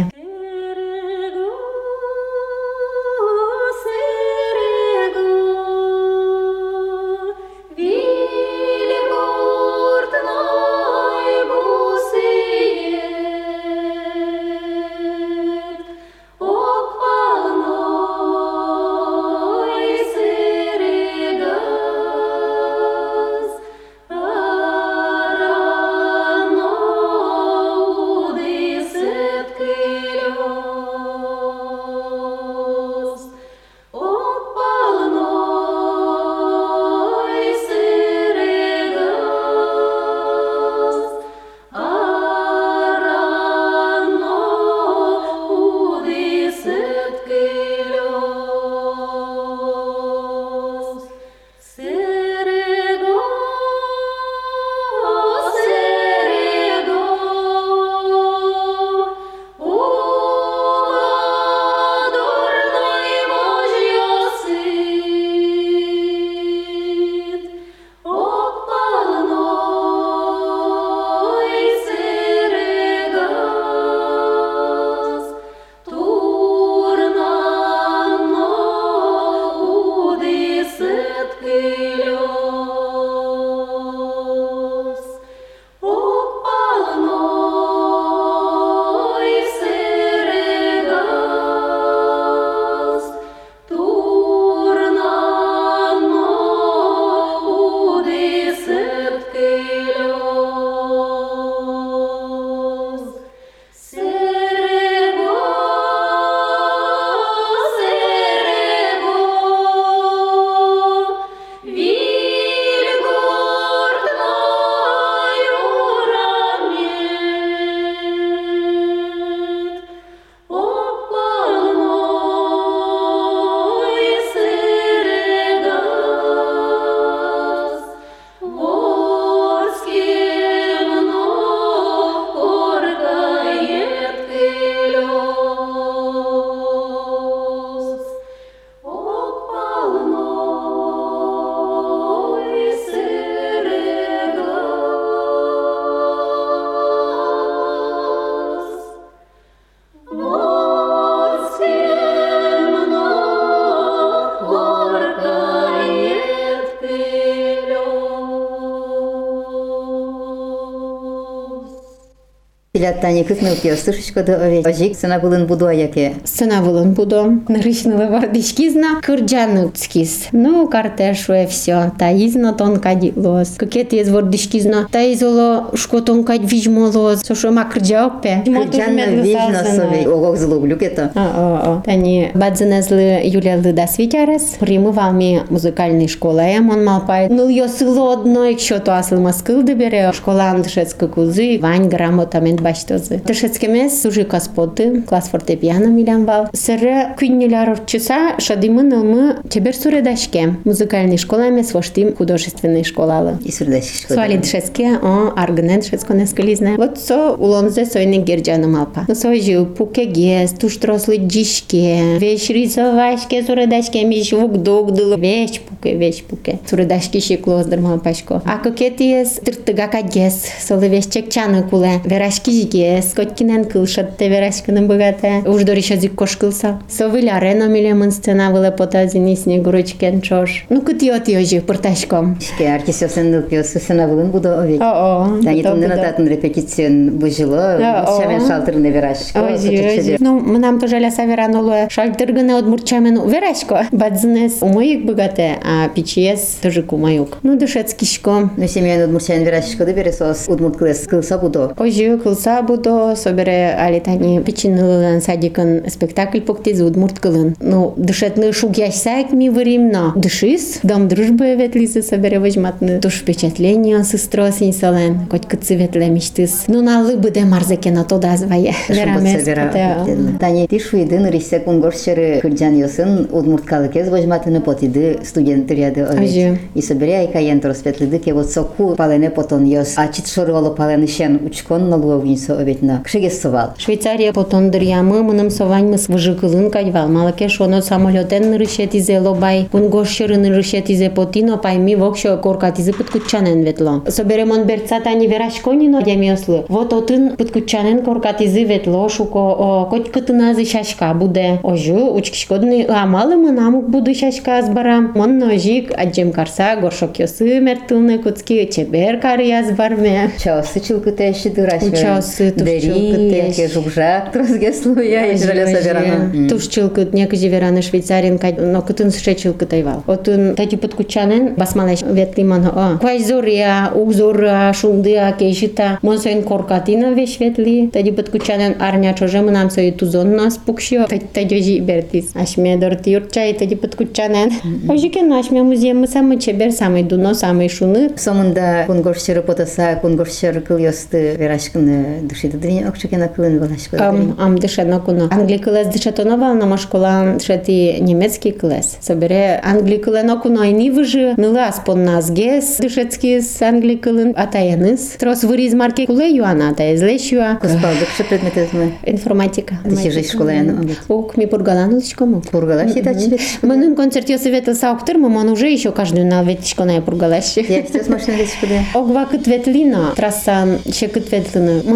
Пиляттани 162.76 163.24
кыкнылки 163.24 163.76
слышишкоды 163.76 164.32
овет. 164.32 164.65
Ожик 164.65 164.95
сына 164.95 165.19
булын 165.19 165.45
буду 165.45 165.67
аяке. 165.67 166.13
Сынавылын 166.24 166.93
буду. 166.93 167.41
Нарышнылы 167.50 168.08
вардички 168.08 168.69
зна. 168.69 169.02
Кырджаныцкис. 169.02 170.30
Ну, 170.32 170.69
картешуе 170.69 171.47
все. 171.47 171.91
Таизно 172.00 172.54
тонка 172.54 172.95
дилос. 172.95 173.56
Какет 173.58 173.91
из 173.91 174.10
вардички 174.10 174.62
зна. 174.62 174.88
Таизоло 174.89 175.71
шко 175.76 176.00
тонка 176.00 176.38
вижмолос. 176.38 177.24
Сошо 177.24 177.52
ма 177.52 177.65
кырджа 177.65 178.06
опе. 178.06 178.41
Кырджанна 178.45 179.21
вежно 179.21 179.65
сове. 179.65 180.06
Огок 180.08 180.38
злоблю 180.38 180.78
кето. 180.78 181.12
А, 181.13 181.19
а, 181.19 181.62
а. 181.65 181.82
Тани 181.84 182.32
бадзенезлы 182.34 183.19
Юлиялы 183.26 183.74
да 183.74 183.86
свитярес. 183.86 184.56
Примы 184.62 184.93
валми 184.93 185.41
музыкальной 185.50 186.08
школы. 186.08 186.43
Он 186.58 186.86
малпай. 186.86 187.28
Ну, 187.28 187.50
я 187.50 187.67
сыло 187.67 188.13
одно, 188.13 188.45
якщо 188.45 188.80
то 188.80 188.97
асыл 188.97 189.19
маскылды 189.19 189.74
бере. 189.74 190.13
Школа 190.13 190.52
андышецка 190.52 191.10
кузы. 191.10 191.60
Вань 191.62 191.89
грамотамент 191.89 192.62
баштозы. 192.66 193.20
Тышецкемес 193.20 194.02
сужи 194.02 194.24
каспоты, 194.24 195.02
класс 195.02 195.29
фортепиано 195.29 195.87
милянвал. 195.87 196.48
Сыры 196.52 197.14
күйнелер 197.18 197.79
часа 197.87 198.35
шадимы 198.38 198.83
нылмы 198.83 199.37
чебер 199.50 199.74
суредашке. 199.74 200.57
Музыкальный 200.64 201.16
школа 201.16 201.50
ме 201.50 201.62
воштим 201.62 202.16
художественный 202.16 202.83
школалы. 202.83 203.38
И 203.44 203.52
сурдаши 203.52 203.94
школа. 204.02 204.16
Суали 204.16 204.38
тышецке, 204.38 204.98
он 204.98 205.33
аргынен 205.37 205.81
тышецко 205.81 206.14
нескализне. 206.14 206.76
Вот 206.76 206.98
со 206.98 207.35
улонзе 207.35 207.87
сойны 207.87 208.16
герджану 208.16 208.68
малпа. 208.68 209.05
Но 209.07 209.14
со 209.14 209.33
жил 209.37 209.66
пуке 209.66 210.07
гез, 210.07 210.50
туш 210.52 210.76
трослы 210.79 211.16
джишке, 211.18 212.18
вещ 212.18 212.48
рисовашке, 212.48 213.44
суредашке, 213.44 214.05
ми 214.05 214.22
вук 214.33 214.57
дук 214.62 214.92
дылы, 214.92 215.16
вещ 215.16 215.61
пуке, 215.61 215.94
вещ 215.94 216.22
пуке. 216.24 216.59
Суредашки 216.68 217.20
шиклоздырма 217.20 217.98
пашко. 217.98 218.42
А 218.44 218.59
кокетиес 218.59 219.40
тыртыгака 219.44 220.02
гез, 220.02 220.46
соли 220.66 220.88
вещ 220.88 221.07
чекчаны 221.07 221.62
куле. 221.62 222.00
Верашки 222.05 222.50
ужигес, 222.56 223.13
коткинен 223.13 223.65
кылшат 223.65 224.15
теверашкының 224.17 224.88
богате. 224.88 225.43
Уж 225.45 225.63
дориша 225.63 225.95
зик 225.97 226.15
кошкылса. 226.15 226.80
Совыля 226.89 227.39
рено 227.39 227.67
милемын 227.67 228.12
сцена 228.12 228.52
выле 228.52 228.71
потазини 228.71 229.36
снегурочкен 229.36 230.21
чош. 230.21 230.65
Ну 230.69 230.82
кыт 230.82 231.02
йот 231.02 231.28
йожи 231.28 231.62
пырташком. 231.62 232.38
Шке 232.39 232.69
артисёсын 232.76 233.32
нылпио 233.32 233.63
сысына 233.63 234.08
булын 234.08 234.32
буду 234.32 234.50
овек. 234.50 234.82
О-о. 234.82 235.41
Тани 235.43 235.58
буда, 235.62 235.71
тумдын 235.71 235.89
буда. 235.89 236.01
ататын 236.01 236.28
репетицион 236.28 237.09
бужило, 237.18 238.05
О, 238.07 238.22
шамен 238.22 238.41
о. 238.41 238.47
шалтырны 238.47 238.88
верашко. 238.88 239.39
Ой, 239.39 239.53
ой, 239.53 240.18
Ну, 240.20 240.39
мынам 240.39 240.80
тоже 240.80 240.99
ля 240.99 241.12
саверанула. 241.12 241.88
Шальтыргына 241.89 242.57
от 242.57 242.66
мурчамен 242.66 243.28
верашко. 243.30 243.88
Бадзынес 243.91 244.62
умыйык 244.62 245.05
богате, 245.05 245.57
а 245.64 245.89
пичиес 245.89 246.57
тоже 246.62 246.84
кумаюк. 246.84 247.38
Ну, 247.43 247.57
душецкишко. 247.57 248.49
Ну 248.57 248.68
семьян 248.68 249.03
удмурчан 249.03 249.43
верашко 249.43 249.86
да 249.86 249.93
бересос 249.93 250.45
удмурт 250.47 250.78
кылыс 250.78 251.07
кылса 251.07 251.38
буду. 251.38 251.72
Ожи 251.78 252.18
кылса 252.18 252.45
будо 252.68 253.16
собере 253.16 253.76
алитани 253.78 254.41
пичинылын 254.41 255.22
садикын 255.22 255.89
спектакль 255.89 256.41
поктиз 256.41 256.82
удмурт 256.82 257.20
кылын. 257.20 257.55
Ну, 257.59 257.93
дышетны 257.97 258.53
шук 258.53 258.78
яшсайк 258.78 259.32
ми 259.32 259.49
варимно. 259.49 260.14
Дышис, 260.16 260.80
дом 260.84 261.07
дружбы 261.07 261.55
ветлисы 261.55 262.01
собере 262.01 262.39
возьматны. 262.39 262.99
Туш 262.99 263.22
впечатление 263.22 264.03
сестро 264.03 264.51
синсален. 264.51 265.28
Коть 265.30 265.47
кыцы 265.47 265.76
ветле 265.76 266.09
мечтыс. 266.09 266.66
Ну, 266.68 266.82
на 266.82 267.01
лыбы 267.01 267.32
де 267.32 267.45
марзекена 267.45 268.03
то 268.03 268.18
да 268.18 268.38
звае. 268.38 268.74
Верамес 268.89 269.43
пате. 269.43 270.18
Тани 270.39 270.68
ти 270.68 270.80
шуйдын 270.80 271.30
рисе 271.30 271.59
кунгоршчары 271.59 272.39
кырджан 272.41 272.78
йосын 272.78 273.28
удмурткалыкез 273.32 274.09
возьматыны 274.09 274.62
потиды 274.62 275.20
студенттыряды 275.24 276.01
овек. 276.01 276.30
Аже. 276.30 276.59
И 276.76 276.82
собере 276.82 277.20
айка 277.20 277.39
янтор 277.39 277.74
светлиды 277.74 278.20
ке 278.20 278.34
вот 278.34 278.49
соку 278.49 278.95
палене 278.95 279.30
потон 279.30 279.66
йос. 279.66 279.93
А 279.97 280.07
чит 280.07 280.28
шороло 280.28 280.72
палене 280.72 281.07
шен 281.07 281.39
учкон 281.45 281.89
на 281.89 281.97
Верховен 282.27 282.37
советна 282.37 283.03
шегесовал. 283.07 283.70
Швейцария 283.79 284.33
потон 284.33 284.70
дырямы 284.70 285.22
мыным 285.22 285.51
сованьмыс 285.51 286.09
выжыкылын 286.09 286.70
кайвал. 286.70 287.09
Малакеш 287.09 287.61
оно 287.61 287.81
самолетен 287.81 288.55
рышетизе 288.55 289.20
лобай, 289.20 289.68
кунгошчырын 289.70 290.55
рышетизе 290.55 291.11
потино 291.11 291.59
пайми 291.59 291.95
вокшо 291.95 292.37
коркатизе 292.39 292.93
пыткутчанен 292.93 293.62
ветло. 293.62 294.03
Соберемон 294.09 294.64
берцата 294.64 295.12
не 295.14 295.27
вераш 295.27 295.55
конино 295.62 296.03
ямиослы. 296.05 296.64
Вот 296.68 296.93
отын 296.93 297.37
пыткутчанен 297.37 298.03
коркатизе 298.03 298.64
ветло 298.64 299.09
шуко 299.09 299.87
котькытыназе 299.91 300.64
шашка 300.64 301.14
буде. 301.14 301.61
Ожу 301.62 302.14
учкишкодны 302.14 302.87
амалы 302.89 303.37
мынамук 303.37 303.89
буду 303.89 304.14
шашка 304.14 304.59
азбарам. 304.59 305.12
Мон 305.14 305.39
ножик 305.39 305.93
аджем 305.97 306.33
карса 306.33 306.77
горшок 306.81 307.18
ёсы 307.18 307.61
мертылны 307.61 308.18
куцки 308.18 308.64
чебер 308.66 309.20
кары 309.20 309.45
язбарме. 309.45 310.33
Чао 310.43 310.62
сычылкы 310.62 311.12
тэши 311.12 311.51
дураш. 311.51 311.83
Чао 312.01 312.16
дери, 312.21 313.53
ке 313.55 313.69
жукжак 313.69 314.33
трозге 314.33 314.73
слуя, 314.73 315.27
ежели 315.33 315.64
собирано. 315.75 316.49
Туш 316.49 316.69
чилкыт, 316.69 317.12
некі 317.14 317.37
жевераны 317.37 317.83
швейцарин, 317.83 318.39
но 318.73 318.83
кытын 318.83 319.11
сше 319.11 319.35
чилкыт 319.35 319.73
айвал. 319.73 320.03
Отын 320.07 320.55
тати 320.55 320.77
подкучанен 320.77 321.55
басмалай 321.55 321.97
ветли 322.03 322.43
мана, 322.43 322.73
а, 322.75 322.99
квай 322.99 323.19
зория, 323.19 323.91
укзория, 323.95 324.73
шундыя, 324.73 325.35
кешита, 325.39 325.99
монсойн 326.03 326.43
коркатина 326.43 327.12
веш 327.14 327.39
ветли, 327.41 327.89
тати 327.93 328.11
подкучанен 328.11 328.77
арня 328.81 329.14
чоже 329.14 329.43
мынам 329.43 329.71
сой 329.71 329.91
тузон 329.93 330.37
нас 330.37 330.59
пукшио, 330.59 331.07
тати 331.07 331.27
тати 331.33 331.81
бертис. 331.81 332.33
Ашме 332.35 332.77
дорти 332.77 333.11
юрчай, 333.11 333.53
тати 333.53 333.75
подкучанен. 333.75 334.53
Ожикен 334.89 335.33
ашме 335.33 335.62
музеем 335.62 336.07
самый 336.07 336.39
чебер, 336.39 336.73
самый 336.73 337.03
дуно, 337.03 337.35
самый 337.35 337.69
шуны. 337.69 338.11
Сомында 338.17 338.85
кунгоршер 338.87 339.43
потаса, 339.43 339.97
кунгоршер 340.01 340.61
кыльосты 340.61 341.37
верашкыны 341.37 342.05
кыл 342.05 342.05
йосты 342.05 342.05
верашкыны 342.05 342.22
душиды 342.28 342.57
дырин 342.57 342.88
окчукена 342.88 343.28
кылын 343.28 343.59
балашкы. 343.59 343.97
Ам, 343.97 344.36
ам 344.39 344.57
дышено 344.57 344.99
куно. 344.99 345.28
Англий 345.32 345.59
клас 345.59 345.88
дышетонова, 345.88 346.53
на 346.53 346.78
школа 346.78 347.36
дышети 347.38 347.97
немецкий 347.99 348.51
клас. 348.51 348.97
Собере 349.01 349.59
англий 349.64 349.97
клено 349.97 350.39
куно 350.39 350.62
айни 350.62 350.89
выжи, 350.89 351.34
ныла 351.38 351.68
аспон 351.68 352.03
назгес, 352.03 352.78
дышецкий 352.80 353.41
с 353.41 353.62
англий 353.62 353.97
клын 353.97 354.34
атаяныс. 354.36 355.16
Трос 355.20 355.43
вырез 355.43 355.74
марке 355.74 356.05
куле 356.05 356.36
юана, 356.36 356.70
атая 356.70 356.97
злеш 356.97 357.32
юа. 357.32 357.57
Кыспалдык 357.62 358.09
шы 358.16 358.24
предметезмы. 358.24 358.93
Информатика. 359.05 359.80
Ты 359.84 359.97
ще 359.97 360.12
жиш 360.12 360.32
школаяны 360.32 360.80
обед. 360.80 360.97
Ук, 361.07 361.38
ми 361.38 361.47
пургалануличко 361.47 362.26
му. 362.26 362.41
Кургала 362.51 362.88
считать 362.88 363.24
чебет. 363.24 363.39
Мынын 363.62 363.95
концерт 363.95 364.30
я 364.30 364.38
советил 364.38 364.76
сауктыр, 364.76 365.18
мамон 365.18 365.49
уже 365.49 365.70
еще 365.70 365.91
каждую 365.91 366.26
на 366.26 366.43
ветичко 366.43 366.86
на 366.86 367.01
пургалаще. 367.01 367.66
Я 367.68 367.84
сейчас 367.84 368.07
машина 368.07 368.38
лечкуде. 368.38 368.86
Огва 368.93 369.26
кыт 369.26 369.47
ветлина, 369.47 370.14
трассан 370.16 370.80
ще 370.91 371.07
кыт 371.07 371.30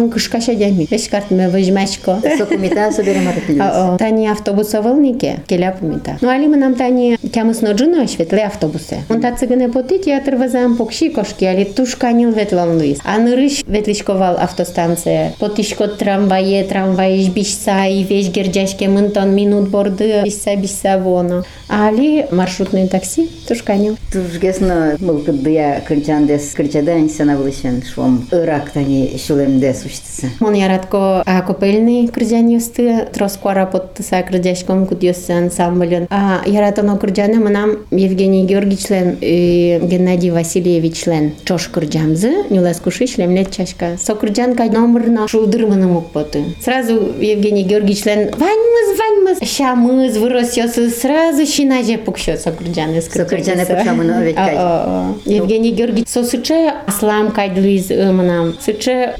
Мон 0.00 0.10
кышка 0.10 0.40
шадями. 0.40 0.86
Весь 0.90 1.08
карт 1.08 1.30
ме 1.30 1.48
выжмачко. 1.48 2.20
Сокумита 2.38 2.90
собере 2.92 3.20
марапилюс. 3.20 3.60
А, 3.60 3.94
о, 3.94 3.98
Тани 3.98 4.28
автобусоволники, 4.28 5.40
келя 5.46 5.76
помита. 5.78 6.18
Ну, 6.20 6.28
али 6.28 6.46
мы 6.46 6.56
нам 6.56 6.74
тани 6.74 7.18
тямыс 7.32 7.60
ноджино 7.60 8.06
шветле 8.08 8.44
автобусы. 8.44 8.98
Он 9.08 9.20
та 9.20 9.34
цыгане 9.34 9.68
поти 9.68 9.98
театр 9.98 10.36
вазам 10.36 10.76
покши 10.76 11.10
кошки, 11.10 11.44
али 11.44 11.64
тушканил 11.64 12.32
ветлон 12.32 12.76
луис. 12.76 12.98
А 13.04 13.18
нырыш 13.18 13.62
ветлишковал 13.66 14.36
автостанция. 14.36 15.34
Потишко 15.38 15.88
трамвае, 15.88 16.64
трамвае 16.64 17.28
бишса 17.30 17.86
и 17.86 18.02
весь 18.02 18.28
герджашке 18.28 18.88
мынтон 18.88 19.34
минут 19.34 19.68
борды 19.68 20.22
бишса 20.24 20.56
бишса 20.56 20.98
воно. 20.98 21.44
Али 21.68 22.26
маршрутный 22.30 22.88
такси 22.88 23.28
тушканил. 23.48 23.96
Тужгесно 24.12 24.96
мылкыдыя 25.00 25.82
кырчандес 25.86 26.52
кырчадан 26.54 27.10
сана 27.10 27.36
вылышен 27.36 27.82
швом 27.82 28.26
ырак 28.30 28.70
тани 28.70 29.16
шулемде 29.18 29.74
сущтысы. 29.90 30.30
Он 30.40 30.54
яратко 30.54 31.22
а 31.26 31.42
копельный 31.42 32.08
крыжан 32.08 32.48
юсты, 32.48 33.08
троскора 33.12 33.66
подтыса 33.66 34.22
крыжашком 34.22 34.86
кут 34.86 35.02
юсты 35.02 35.32
ансамблен. 35.32 36.06
А 36.10 36.42
яратано 36.46 36.96
крыжаны 36.98 37.36
мынам 37.36 37.78
Евгений 37.90 38.44
Георгиевичлен 38.44 39.18
и 39.20 39.80
Геннадий 39.82 40.30
Васильевичлен 40.30 41.32
чош 41.44 41.68
крыжамзы, 41.68 42.44
нюлес 42.50 42.80
куши 42.80 43.06
шлемлет 43.06 43.54
чашка. 43.54 43.96
Со 43.98 44.14
крыжанка 44.14 44.64
номерна 44.64 45.28
шулдырманы 45.28 45.86
мук 45.86 46.10
поты. 46.10 46.44
Сразу 46.62 46.94
Евгений 47.20 47.62
Георгиевичлен 47.62 48.30
ваньмыз, 48.36 48.98
ваньмыз, 48.98 49.48
шамыз, 49.48 50.16
вырос 50.16 50.56
ёсы, 50.56 50.90
сразу 50.90 51.46
щинаже 51.46 51.98
пукшет 51.98 52.40
со 52.40 52.52
крыжаны. 52.52 53.00
Со 53.02 53.24
крыжаны 53.24 53.66
пукшамыны 53.66 54.12
овет 54.12 54.36
кай. 54.36 54.54
А, 54.56 55.14
Евгений 55.24 55.72
Георгиевич 55.72 56.08
со 56.08 56.24
сыче 56.24 56.74
аслам 56.86 57.30
кайдлуиз 57.30 57.90
ымынам. 57.90 58.56
Сыче 58.60 59.14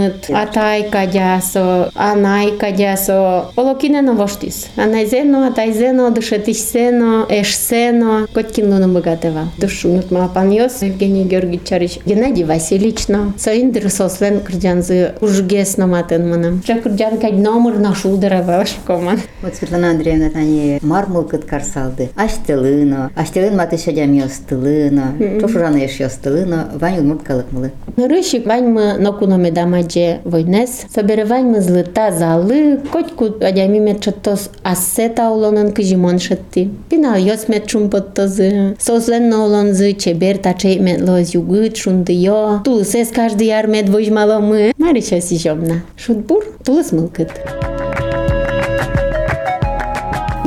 шуныт, 0.00 0.30
атай 0.30 0.88
кадясо, 0.90 1.90
анай 1.94 2.52
кадясо. 2.52 3.50
Олокинено 3.56 4.14
воштис. 4.14 4.66
Анайзено, 4.76 5.48
атайзено, 5.48 6.10
дышетишсено, 6.10 7.26
эшсено. 7.28 8.26
Коткин 8.32 8.72
луны 8.72 8.88
богатева. 8.88 9.48
Душунут 9.58 10.10
мапан 10.10 10.50
йос. 10.50 10.82
Евгений 10.82 11.24
Георгиевич 11.24 11.68
Чарич. 11.68 11.98
Геннадий 12.06 12.44
Васильевично. 12.44 13.34
Соиндер 13.38 13.90
сослен 13.90 14.40
кырджанзы 14.40 15.14
ужгесно 15.20 15.86
матен 15.86 16.28
мынам. 16.28 16.62
Че 16.66 16.76
кырджан 16.76 17.18
кай 17.18 17.32
номер 17.32 17.78
на 17.78 17.94
шулдера 17.94 18.64
шкоман. 18.66 19.20
Вот 19.42 19.54
Светлана 19.54 19.90
Андреевна 19.90 20.30
тани 20.30 20.78
мармыл 20.82 21.24
кыт 21.24 21.44
карсалды. 21.44 22.10
Аштылыно, 22.16 23.10
аштылын 23.14 23.56
маты 23.56 23.78
шадям 23.78 24.12
йостылыно, 24.12 25.14
чошурана 25.40 25.76
еш 25.76 26.00
йостылыно, 26.00 26.70
вань 26.74 26.98
удмурт 26.98 27.22
калыкмылы. 27.22 27.72
Рышик 27.96 28.46
ваньмы 28.46 28.94
нокуноме 28.98 29.50
дамадже 29.90 30.20
войнес. 30.24 30.86
Собере 30.94 31.24
ваньмы 31.24 31.60
злыта 31.60 32.12
залы, 32.12 32.80
котьку 32.92 33.26
адями 33.40 33.78
мечетос 33.78 34.50
ассета 34.62 35.30
улонын 35.30 35.72
кыжимон 35.72 36.18
шетти. 36.18 36.70
Пинал 36.88 37.16
йос 37.16 37.48
метчум 37.48 37.90
поттозы. 37.90 38.76
Сослен 38.78 39.32
олонзы 39.32 39.92
чебер 39.92 40.38
тачей 40.38 40.78
метлоз 40.78 41.34
югыт 41.34 41.76
шунды 41.76 42.12
йо. 42.12 42.60
Тулысес 42.64 43.08
каждый 43.08 43.48
яр 43.48 43.66
мет 43.66 43.88
вожмало 43.88 44.38
мы. 44.38 44.72
Мариша 44.78 45.20
сижомна. 45.20 45.82
Шутбур 45.96 46.44
тулыс 46.64 46.92
мылкыт. 46.92 47.30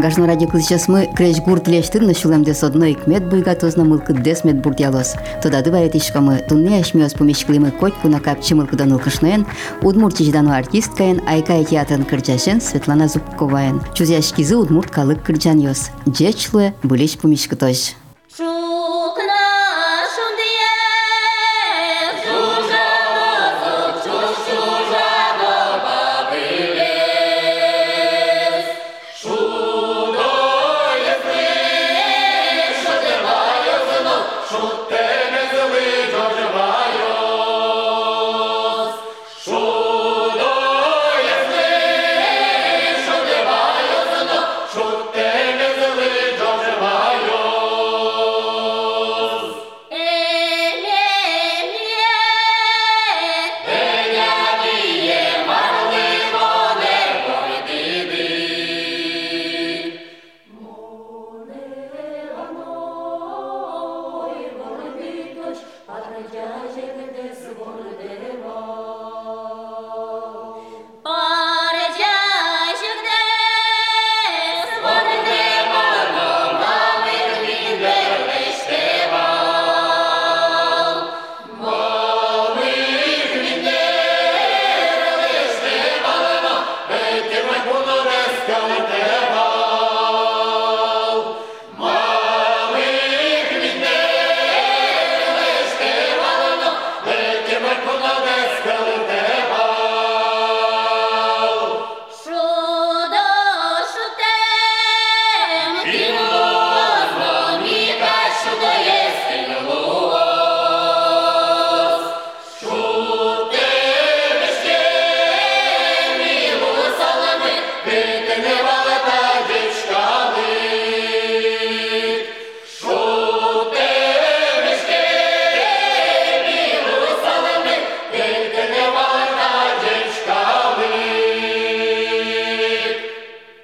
Гажно 0.05 0.27
ради 0.27 0.45
кылычас 0.45 0.87
мы 0.87 1.09
креш 1.17 1.41
гурт 1.41 1.67
лештын 1.67 2.05
на 2.05 2.13
шулемде 2.13 2.53
содно 2.53 2.93
икмет 2.93 3.27
буйгатозна 3.27 3.85
мылкыт 3.85 4.23
десмет 4.23 4.61
бурдялос. 4.61 5.15
Тода 5.43 5.63
дывает 5.63 5.97
ишкамы 5.97 6.45
тунне 6.47 6.81
ашмиос 6.81 7.15
помешклимы 7.15 7.71
котьку 7.71 8.09
на 8.09 8.21
капчы 8.21 8.55
мылкыдан 8.55 8.93
ылкышнен, 8.93 9.47
удмуртичдану 9.81 10.53
артисткаен 10.53 11.23
айкай 11.27 11.65
театрын 11.65 12.05
кырджашен 12.05 12.61
Светлана 12.61 13.09
Зубковаен. 13.09 13.81
Чузяшкизы 13.95 14.59
удмурт 14.59 14.91
калык 14.91 15.23
кырджан 15.23 15.59
йос. 15.61 15.89
Джечлы 16.07 16.75
былич 16.83 17.17
помешкытош. 17.17 17.95
Шо 18.37 18.74